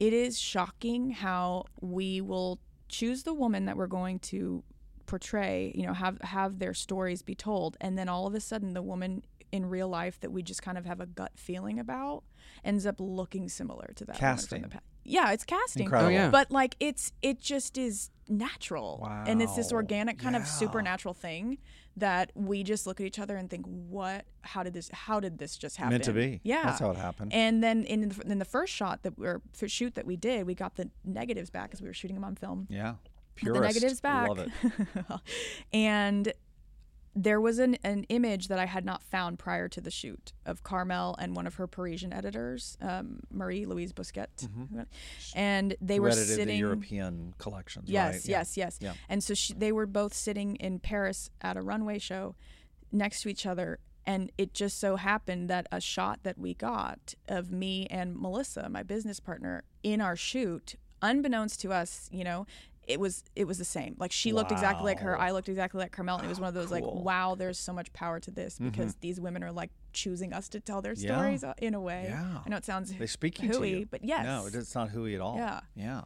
it 0.00 0.12
is 0.12 0.38
shocking 0.40 1.12
how 1.12 1.66
we 1.80 2.20
will 2.20 2.58
choose 2.88 3.22
the 3.22 3.32
woman 3.32 3.64
that 3.66 3.76
we're 3.76 3.86
going 3.86 4.18
to 4.32 4.64
portray. 5.06 5.72
You 5.74 5.86
know, 5.86 5.94
have 5.94 6.20
have 6.22 6.58
their 6.58 6.74
stories 6.74 7.22
be 7.22 7.34
told, 7.34 7.76
and 7.80 7.96
then 7.96 8.08
all 8.08 8.26
of 8.26 8.34
a 8.34 8.40
sudden, 8.40 8.74
the 8.74 8.82
woman 8.82 9.22
in 9.52 9.66
real 9.66 9.88
life 9.88 10.18
that 10.20 10.32
we 10.32 10.42
just 10.42 10.60
kind 10.62 10.76
of 10.76 10.84
have 10.86 11.00
a 11.00 11.06
gut 11.06 11.32
feeling 11.36 11.78
about 11.78 12.24
ends 12.64 12.84
up 12.84 12.96
looking 12.98 13.48
similar 13.48 13.92
to 13.94 14.04
that 14.04 14.16
Casting. 14.16 14.58
woman 14.58 14.70
from 14.70 14.70
the 14.70 14.74
past. 14.74 14.84
Yeah, 15.04 15.30
it's 15.32 15.44
casting. 15.44 15.84
Incredible. 15.84 16.10
Oh, 16.10 16.12
yeah. 16.14 16.30
But 16.30 16.50
like 16.50 16.74
it's 16.80 17.12
it 17.22 17.40
just 17.40 17.78
is 17.78 18.10
natural. 18.28 19.08
And 19.26 19.40
it's 19.40 19.54
this 19.54 19.72
organic 19.72 20.18
kind 20.18 20.34
of 20.34 20.46
supernatural 20.48 21.14
thing 21.14 21.58
that 21.96 22.32
we 22.34 22.62
just 22.64 22.86
look 22.88 23.00
at 23.00 23.06
each 23.06 23.20
other 23.20 23.36
and 23.36 23.48
think, 23.48 23.64
"What? 23.66 24.24
How 24.42 24.64
did 24.64 24.72
this? 24.74 24.90
How 24.92 25.20
did 25.20 25.38
this 25.38 25.56
just 25.56 25.76
happen?" 25.76 25.92
Meant 25.92 26.04
to 26.04 26.12
be. 26.12 26.40
Yeah, 26.42 26.64
That's 26.64 26.80
how 26.80 26.90
it 26.90 26.96
happened. 26.96 27.32
And 27.32 27.62
then 27.62 27.84
in 27.84 28.08
the, 28.08 28.20
in 28.32 28.38
the 28.40 28.44
first 28.44 28.72
shot 28.72 29.04
that 29.04 29.14
or 29.20 29.42
f- 29.62 29.70
shoot 29.70 29.94
that 29.94 30.06
we 30.06 30.16
did, 30.16 30.44
we 30.44 30.54
got 30.56 30.74
the 30.74 30.90
negatives 31.04 31.50
back 31.50 31.70
because 31.70 31.80
we 31.80 31.86
were 31.88 31.94
shooting 31.94 32.16
them 32.16 32.24
on 32.24 32.34
film. 32.34 32.66
yeah. 32.68 32.94
Purist. 33.36 33.60
the 33.60 33.66
negatives 33.66 34.00
back. 34.00 34.28
Love 34.28 34.38
it. 34.40 34.50
and 35.72 36.32
there 37.18 37.40
was 37.40 37.58
an, 37.58 37.76
an 37.82 38.04
image 38.10 38.48
that 38.48 38.58
I 38.58 38.66
had 38.66 38.84
not 38.84 39.02
found 39.02 39.38
prior 39.38 39.68
to 39.70 39.80
the 39.80 39.90
shoot 39.90 40.32
of 40.44 40.62
Carmel 40.62 41.16
and 41.18 41.34
one 41.34 41.46
of 41.46 41.54
her 41.54 41.66
Parisian 41.66 42.12
editors, 42.12 42.76
um, 42.82 43.20
Marie 43.30 43.64
Louise 43.64 43.92
Bousquet, 43.94 44.26
and 45.34 45.74
they 45.80 45.98
were 45.98 46.12
sitting. 46.12 46.48
the 46.48 46.56
European 46.56 47.32
collections, 47.38 47.88
Yes, 47.88 48.12
right? 48.14 48.24
Yeah. 48.26 48.38
yes, 48.38 48.56
yes. 48.58 48.78
Yeah. 48.82 48.92
And 49.08 49.24
so 49.24 49.32
she, 49.32 49.54
they 49.54 49.72
were 49.72 49.86
both 49.86 50.12
sitting 50.12 50.56
in 50.56 50.78
Paris 50.78 51.30
at 51.40 51.56
a 51.56 51.62
runway 51.62 51.98
show 51.98 52.34
next 52.92 53.22
to 53.22 53.30
each 53.30 53.46
other. 53.46 53.78
And 54.04 54.30
it 54.38 54.52
just 54.54 54.78
so 54.78 54.96
happened 54.96 55.48
that 55.48 55.66
a 55.72 55.80
shot 55.80 56.20
that 56.22 56.36
we 56.38 56.52
got 56.54 57.14
of 57.28 57.50
me 57.50 57.86
and 57.90 58.14
Melissa, 58.14 58.68
my 58.68 58.82
business 58.82 59.20
partner, 59.20 59.64
in 59.82 60.00
our 60.02 60.16
shoot, 60.16 60.76
unbeknownst 61.02 61.60
to 61.62 61.72
us, 61.72 62.08
you 62.12 62.22
know, 62.24 62.46
it 62.86 63.00
was 63.00 63.24
it 63.34 63.46
was 63.46 63.58
the 63.58 63.64
same. 63.64 63.96
Like 63.98 64.12
she 64.12 64.32
looked 64.32 64.52
exactly 64.52 64.84
like 64.84 65.00
her, 65.00 65.18
I 65.18 65.32
looked 65.32 65.48
exactly 65.48 65.80
like 65.80 65.92
Carmel. 65.92 66.16
And 66.18 66.26
it 66.26 66.28
was 66.28 66.38
one 66.40 66.48
of 66.48 66.54
those 66.54 66.70
like, 66.70 66.84
Cool. 66.84 66.94
Mm-hmm. 66.96 67.04
wow, 67.04 67.34
there's 67.34 67.58
so 67.58 67.72
much 67.72 67.92
power 67.92 68.20
to 68.20 68.30
this 68.30 68.58
because 68.58 68.94
these 68.96 69.20
women 69.20 69.42
are 69.42 69.52
like 69.52 69.70
choosing 69.92 70.32
us 70.32 70.48
to 70.50 70.60
tell 70.60 70.82
their 70.82 70.92
Yeah. 70.94 71.14
stories 71.16 71.42
uh, 71.44 71.54
in 71.58 71.74
a 71.74 71.80
way. 71.80 72.06
Yeah. 72.08 72.40
I 72.44 72.48
know 72.48 72.56
it 72.56 72.64
sounds 72.64 72.92
They 72.92 73.06
speaking 73.06 73.50
to 73.50 73.58
hooey, 73.58 73.78
you. 73.80 73.86
but 73.90 74.04
yes. 74.04 74.24
No, 74.24 74.46
it's 74.52 74.74
not 74.74 74.90
hooey 74.90 75.14
at 75.14 75.20
all. 75.20 75.36
Yeah. 75.36 75.60
Yeah. 75.74 76.02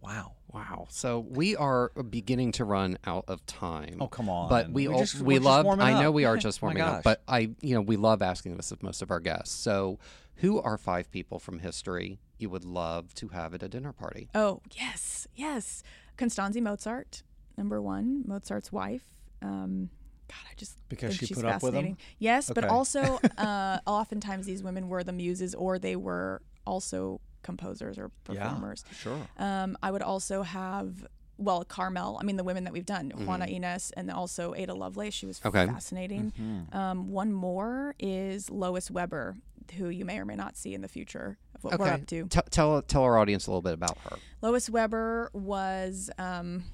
Wow. 0.00 0.34
Wow. 0.52 0.86
So 0.90 1.20
we 1.20 1.56
are 1.56 1.90
beginning 2.10 2.52
to 2.52 2.64
run 2.64 2.98
out 3.04 3.24
of 3.28 3.44
time. 3.46 3.98
Oh, 4.00 4.06
come 4.08 4.28
on. 4.28 4.48
But 4.48 4.70
we 4.70 4.88
We 4.88 4.94
al- 4.94 5.00
just- 5.00 5.20
we 5.20 5.38
love. 5.38 5.66
I 5.66 6.00
know 6.00 6.10
we 6.10 6.24
are 6.24 6.36
just 6.36 6.62
warming 6.62 6.82
up, 6.82 7.02
but 7.04 7.22
I 7.28 7.50
you 7.60 7.74
know 7.74 7.80
we 7.82 7.96
love 7.96 8.22
asking 8.22 8.56
this 8.56 8.70
of 8.72 8.82
most 8.82 9.02
of 9.02 9.10
our 9.10 9.20
guests. 9.20 9.54
So, 9.54 9.98
who 10.36 10.60
are 10.60 10.78
five 10.78 11.10
people 11.10 11.38
from 11.38 11.58
history 11.58 12.20
you 12.38 12.48
would 12.48 12.64
love 12.64 13.12
to 13.14 13.28
have 13.28 13.52
at 13.54 13.62
a 13.62 13.68
dinner 13.68 13.92
party? 13.92 14.28
Oh, 14.34 14.62
yes, 14.72 15.26
yes. 15.34 15.82
Constanze 16.16 16.60
Mozart, 16.62 17.22
number 17.56 17.82
one, 17.82 18.22
Mozart's 18.26 18.70
wife. 18.72 19.04
Um, 19.42 19.90
God, 20.28 20.36
I 20.50 20.54
just 20.56 20.78
Because 20.88 21.10
think 21.10 21.20
she 21.20 21.26
she's 21.26 21.36
put 21.38 21.46
up 21.46 21.62
with 21.62 21.74
him? 21.74 21.80
fascinating. 21.96 21.98
Yes, 22.18 22.50
but 22.54 22.64
also 22.66 23.18
uh, 23.38 23.78
oftentimes 23.86 24.46
these 24.46 24.62
women 24.62 24.88
were 24.88 25.02
the 25.04 25.12
muses 25.12 25.54
or 25.54 25.78
they 25.78 25.96
were 25.96 26.40
also 26.66 27.20
composers 27.48 27.96
or 27.98 28.10
performers. 28.24 28.84
Yeah. 28.90 28.96
Sure. 28.98 29.20
Um, 29.38 29.76
I 29.82 29.90
would 29.90 30.02
also 30.02 30.42
have, 30.42 31.06
well, 31.38 31.64
Carmel. 31.64 32.18
I 32.20 32.24
mean, 32.24 32.36
the 32.36 32.44
women 32.44 32.64
that 32.64 32.72
we've 32.72 32.86
done, 32.96 33.10
Juana 33.26 33.46
Inés, 33.46 33.90
and 33.96 34.10
also 34.10 34.54
Ada 34.54 34.74
Lovelace. 34.74 35.14
She 35.14 35.26
was 35.26 35.40
Okay. 35.44 35.66
fascinating. 35.66 36.32
Mm-hmm. 36.38 36.76
Um, 36.76 37.10
one 37.10 37.32
more 37.32 37.94
is 37.98 38.50
Lois 38.50 38.90
Weber, 38.90 39.36
who 39.78 39.88
you 39.88 40.04
may 40.04 40.18
or 40.18 40.24
may 40.24 40.36
not 40.36 40.56
see 40.56 40.74
in 40.74 40.80
the 40.82 40.88
future 40.88 41.38
of 41.54 41.64
what 41.64 41.78
we're 41.78 41.88
up 41.88 42.06
to. 42.06 42.26
T- 42.28 42.40
tell 42.50 42.82
tell 42.82 43.02
our 43.02 43.16
audience 43.18 43.46
a 43.46 43.50
little 43.50 43.62
bit 43.62 43.74
about 43.74 43.96
her. 44.04 44.16
Lois 44.42 44.68
Weber 44.70 45.30
was 45.32 46.10
um, 46.18 46.64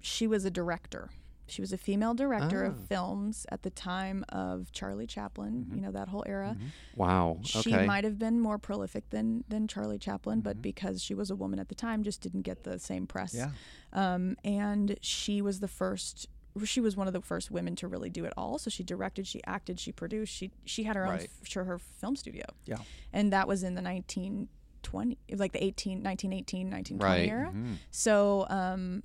she 0.00 0.26
was 0.26 0.44
a 0.44 0.50
director. 0.50 1.10
She 1.50 1.60
was 1.60 1.72
a 1.72 1.78
female 1.78 2.14
director 2.14 2.62
of 2.64 2.78
Oh. 2.78 2.82
films 2.88 3.44
at 3.50 3.62
the 3.62 3.70
time 3.70 4.24
of 4.28 4.70
Charlie 4.72 5.06
Chaplin. 5.06 5.66
You 5.74 5.80
know 5.80 5.90
that 5.92 6.08
whole 6.08 6.24
era. 6.26 6.56
Wow. 6.96 7.38
She 7.42 7.74
Okay. 7.74 7.86
might 7.86 8.04
have 8.04 8.18
been 8.18 8.40
more 8.40 8.58
prolific 8.58 9.10
than 9.10 9.44
than 9.48 9.66
Charlie 9.68 9.98
Chaplin, 9.98 10.40
but 10.40 10.62
because 10.62 11.02
she 11.02 11.14
was 11.14 11.30
a 11.30 11.36
woman 11.36 11.58
at 11.58 11.68
the 11.68 11.74
time, 11.74 12.02
just 12.02 12.20
didn't 12.20 12.42
get 12.42 12.62
the 12.64 12.78
same 12.78 13.06
press. 13.06 13.34
Yeah. 13.34 13.50
Um, 13.92 14.36
and 14.44 14.96
she 15.02 15.42
was 15.42 15.60
the 15.60 15.68
first. 15.68 16.28
She 16.64 16.80
was 16.80 16.96
one 16.96 17.06
of 17.06 17.12
the 17.12 17.20
first 17.20 17.50
women 17.52 17.76
to 17.76 17.86
really 17.86 18.10
do 18.10 18.24
it 18.24 18.32
all. 18.36 18.58
So 18.58 18.70
she 18.70 18.82
directed, 18.82 19.26
she 19.26 19.40
acted, 19.44 19.78
she 19.78 19.92
produced. 19.92 20.32
She 20.34 20.50
she 20.64 20.82
had 20.82 20.96
her 20.96 21.04
own 21.06 21.10
Right. 21.12 21.30
f- 21.46 21.52
her 21.54 21.78
film 21.78 22.16
studio 22.16 22.44
Yeah. 22.66 22.78
and 23.12 23.32
that 23.32 23.46
was 23.46 23.62
in 23.62 23.74
the 23.76 23.82
1920 23.82 25.18
like 25.36 25.52
the 25.52 25.62
18 25.62 26.02
1918 26.02 26.68
1920 26.70 27.20
Right. 27.20 27.28
era 27.28 27.48
Mm-hmm. 27.50 27.74
so 27.90 28.46
um 28.48 29.02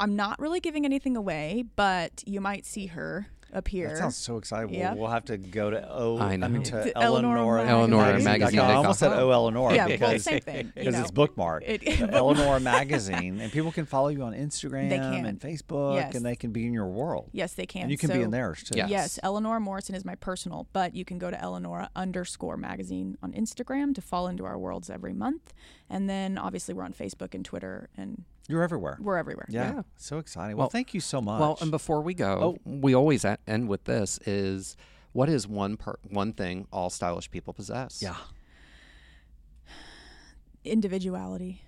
i'm 0.00 0.16
not 0.16 0.38
really 0.40 0.60
giving 0.60 0.84
anything 0.84 1.16
away 1.16 1.64
but 1.76 2.22
you 2.26 2.40
might 2.40 2.64
see 2.66 2.86
her 2.86 3.26
appear 3.52 3.88
That 3.90 3.98
sounds 3.98 4.16
so 4.16 4.36
exciting. 4.38 4.70
We'll, 4.70 4.80
Yep. 4.80 4.96
we'll 4.96 5.08
have 5.08 5.24
to 5.26 5.38
go 5.38 5.70
to 5.70 5.88
O. 5.88 6.18
I 6.18 6.32
I 6.32 6.36
mean 6.36 6.40
know. 6.40 6.60
to 6.62 6.84
To 6.84 6.98
Eleanor. 6.98 7.38
Eleanor 7.38 7.58
Eleanor 7.60 8.18
Magazine. 8.18 8.58
I 8.58 8.74
almost 8.74 8.98
said 8.98 9.12
O 9.12 9.30
Eleanor 9.30 9.72
yeah 9.72 9.86
well 9.86 9.88
because 9.96 10.24
same 10.24 10.40
thing 10.40 10.66
you 10.66 10.72
because 10.74 10.94
know. 10.94 11.00
it's 11.02 11.12
bookmarked. 11.12 11.62
It- 11.64 12.12
Eleanor 12.12 12.58
Magazine, 12.74 13.40
and 13.40 13.50
people 13.52 13.70
can 13.70 13.86
follow 13.86 14.08
you 14.08 14.22
on 14.24 14.32
Instagram 14.34 14.90
can. 14.90 15.24
and 15.24 15.40
Facebook, 15.40 15.94
Yes. 15.94 16.16
and 16.16 16.26
they 16.26 16.34
can 16.34 16.50
be 16.50 16.66
in 16.66 16.72
your 16.74 16.86
world. 16.88 17.30
yes 17.32 17.54
they 17.54 17.66
can 17.66 17.82
And 17.82 17.90
you 17.92 17.96
can 17.96 18.10
be 18.10 18.20
in 18.20 18.32
theirs 18.32 18.64
too. 18.64 18.76
Yeah. 18.76 18.88
Yes, 18.88 19.18
Eleanor 19.22 19.60
Morrison 19.60 19.94
is 19.94 20.04
my 20.04 20.16
personal, 20.16 20.66
but 20.72 20.94
you 20.96 21.04
can 21.04 21.18
go 21.18 21.30
to 21.30 21.40
Eleanor 21.40 21.88
underscore 21.94 22.56
magazine 22.56 23.16
on 23.22 23.32
Instagram 23.32 23.94
to 23.94 24.02
fall 24.02 24.26
into 24.26 24.44
our 24.44 24.58
worlds 24.58 24.90
every 24.90 25.14
month. 25.14 25.54
And 25.88 26.10
then 26.10 26.36
obviously 26.36 26.74
we're 26.74 26.84
on 26.84 26.92
Facebook 26.92 27.32
and 27.32 27.44
Twitter 27.44 27.88
and 27.96 28.24
You're 28.48 28.62
everywhere. 28.62 28.96
we're 29.00 29.16
everywhere. 29.16 29.46
Yeah. 29.48 29.74
Yeah. 29.74 29.82
So 29.96 30.18
exciting. 30.18 30.56
Well, 30.56 30.64
Well- 30.64 30.70
thank 30.70 30.94
you 30.94 31.00
so 31.00 31.20
much. 31.20 31.40
Well, 31.40 31.58
and 31.60 31.70
before 31.70 32.00
we 32.00 32.14
go, 32.14 32.58
we 32.64 32.94
always 32.94 33.24
a- 33.24 33.38
end 33.46 33.68
with 33.68 33.84
this: 33.84 34.18
is 34.26 34.76
what 35.12 35.28
is 35.28 35.46
one 35.48 35.76
per- 35.76 35.98
one 36.08 36.32
thing 36.32 36.66
all 36.72 36.90
stylish 36.90 37.30
people 37.30 37.52
possess? 37.52 38.00
yeah. 38.02 38.16
Individuality. 40.64 41.62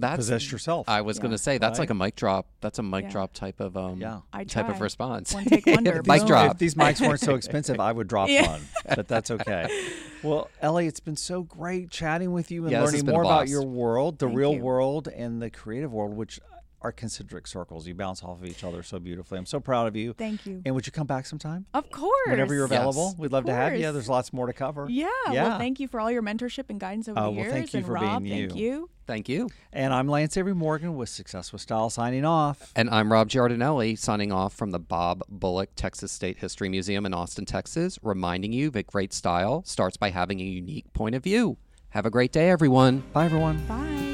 that's 0.00 0.16
Possess 0.16 0.52
yourself. 0.52 0.88
I 0.88 1.00
was 1.00 1.18
going 1.18 1.30
to 1.30 1.38
say 1.38 1.58
that's 1.58 1.78
like 1.78 1.90
a 1.90 1.94
mic 1.94 2.14
drop. 2.16 2.46
That's 2.60 2.78
a 2.78 2.82
mic 2.82 3.04
Yeah. 3.04 3.10
drop 3.10 3.32
type 3.32 3.58
of 3.60 3.76
um 3.76 4.00
Yeah. 4.00 4.20
Type 4.48 4.68
of 4.68 4.80
response. 4.80 5.32
One 5.34 5.44
take 5.44 5.64
wonder. 5.66 5.98
If 6.00 6.06
Mic 6.06 6.20
these- 6.20 6.28
drop. 6.28 6.52
If 6.52 6.58
these 6.58 6.74
mics 6.74 7.00
weren't 7.00 7.20
so 7.20 7.34
expensive, 7.36 7.80
I 7.80 7.90
would 7.92 8.06
drop 8.08 8.28
Yeah. 8.28 8.48
one, 8.50 8.60
but 8.94 9.08
that's 9.08 9.30
okay. 9.30 9.68
Well, 10.22 10.50
Ellie, 10.60 10.86
it's 10.86 11.00
been 11.00 11.16
so 11.16 11.42
great 11.42 11.90
chatting 11.90 12.32
with 12.32 12.50
you 12.50 12.64
and 12.64 12.72
Yeah, 12.72 12.82
learning 12.82 13.06
more 13.06 13.22
about 13.22 13.48
your 13.48 13.62
world, 13.64 14.18
the 14.18 14.26
Thank 14.26 14.36
real 14.36 14.54
you. 14.54 14.62
world, 14.62 15.08
and 15.08 15.40
the 15.40 15.50
creative 15.50 15.92
world, 15.92 16.16
which 16.16 16.40
are 16.80 16.92
concentric 16.92 17.46
circles. 17.46 17.86
You 17.88 17.94
bounce 17.94 18.22
off 18.22 18.38
of 18.40 18.44
each 18.46 18.62
other 18.62 18.82
so 18.82 18.98
beautifully. 19.00 19.38
I'm 19.38 19.46
so 19.46 19.58
proud 19.58 19.88
of 19.88 19.96
you. 19.96 20.12
Thank 20.12 20.46
you. 20.46 20.62
And 20.64 20.74
would 20.74 20.86
you 20.86 20.92
come 20.92 21.06
back 21.08 21.26
sometime? 21.26 21.66
Of 21.74 21.90
course. 21.90 22.12
Whenever 22.28 22.54
you're 22.54 22.68
Yes. 22.68 22.78
available, 22.78 23.14
we'd 23.18 23.32
love 23.32 23.46
to 23.46 23.52
have 23.54 23.74
you. 23.74 23.82
course. 23.82 23.92
There's 23.94 24.08
lots 24.08 24.32
more 24.32 24.46
to 24.46 24.52
cover. 24.52 24.86
Yeah, 24.88 25.08
Yeah. 25.30 25.48
Well, 25.48 25.58
thank 25.58 25.80
you 25.80 25.88
for 25.88 25.98
all 26.00 26.10
your 26.10 26.22
mentorship 26.22 26.64
and 26.68 26.78
guidance 26.78 27.08
over 27.08 27.18
Oh, 27.18 27.24
the 27.24 27.30
well, 27.30 27.40
years. 27.40 27.52
thank 27.52 27.72
you 27.74 27.78
and 27.78 27.86
for 27.86 27.92
Rob, 27.94 28.22
being 28.22 28.48
thank 28.48 28.58
you. 28.60 28.64
you. 28.70 28.90
Thank 29.08 29.28
you. 29.28 29.48
And 29.72 29.92
I'm 29.94 30.06
Lance 30.06 30.36
Avery 30.36 30.54
Morgan 30.54 30.94
with 30.94 31.08
Success 31.08 31.50
with 31.52 31.62
Style 31.62 31.88
signing 31.90 32.24
off. 32.26 32.72
And 32.76 32.90
I'm 32.90 33.10
Rob 33.10 33.28
Giardinelli 33.28 33.98
signing 33.98 34.30
off 34.30 34.52
from 34.54 34.70
the 34.70 34.78
Bob 34.78 35.22
Bullock 35.30 35.70
Texas 35.76 36.12
State 36.12 36.38
History 36.38 36.68
Museum 36.68 37.06
in 37.06 37.14
Austin, 37.14 37.44
Texas, 37.46 37.98
reminding 38.02 38.52
you 38.52 38.70
that 38.70 38.86
great 38.86 39.12
style 39.14 39.62
starts 39.64 39.96
by 39.96 40.10
having 40.10 40.40
a 40.40 40.44
unique 40.44 40.92
point 40.92 41.14
of 41.14 41.24
view. 41.24 41.56
Have 41.90 42.04
a 42.04 42.10
great 42.10 42.32
day, 42.32 42.50
everyone. 42.50 43.02
Bye, 43.14 43.24
everyone. 43.24 43.64
Bye. 43.66 44.07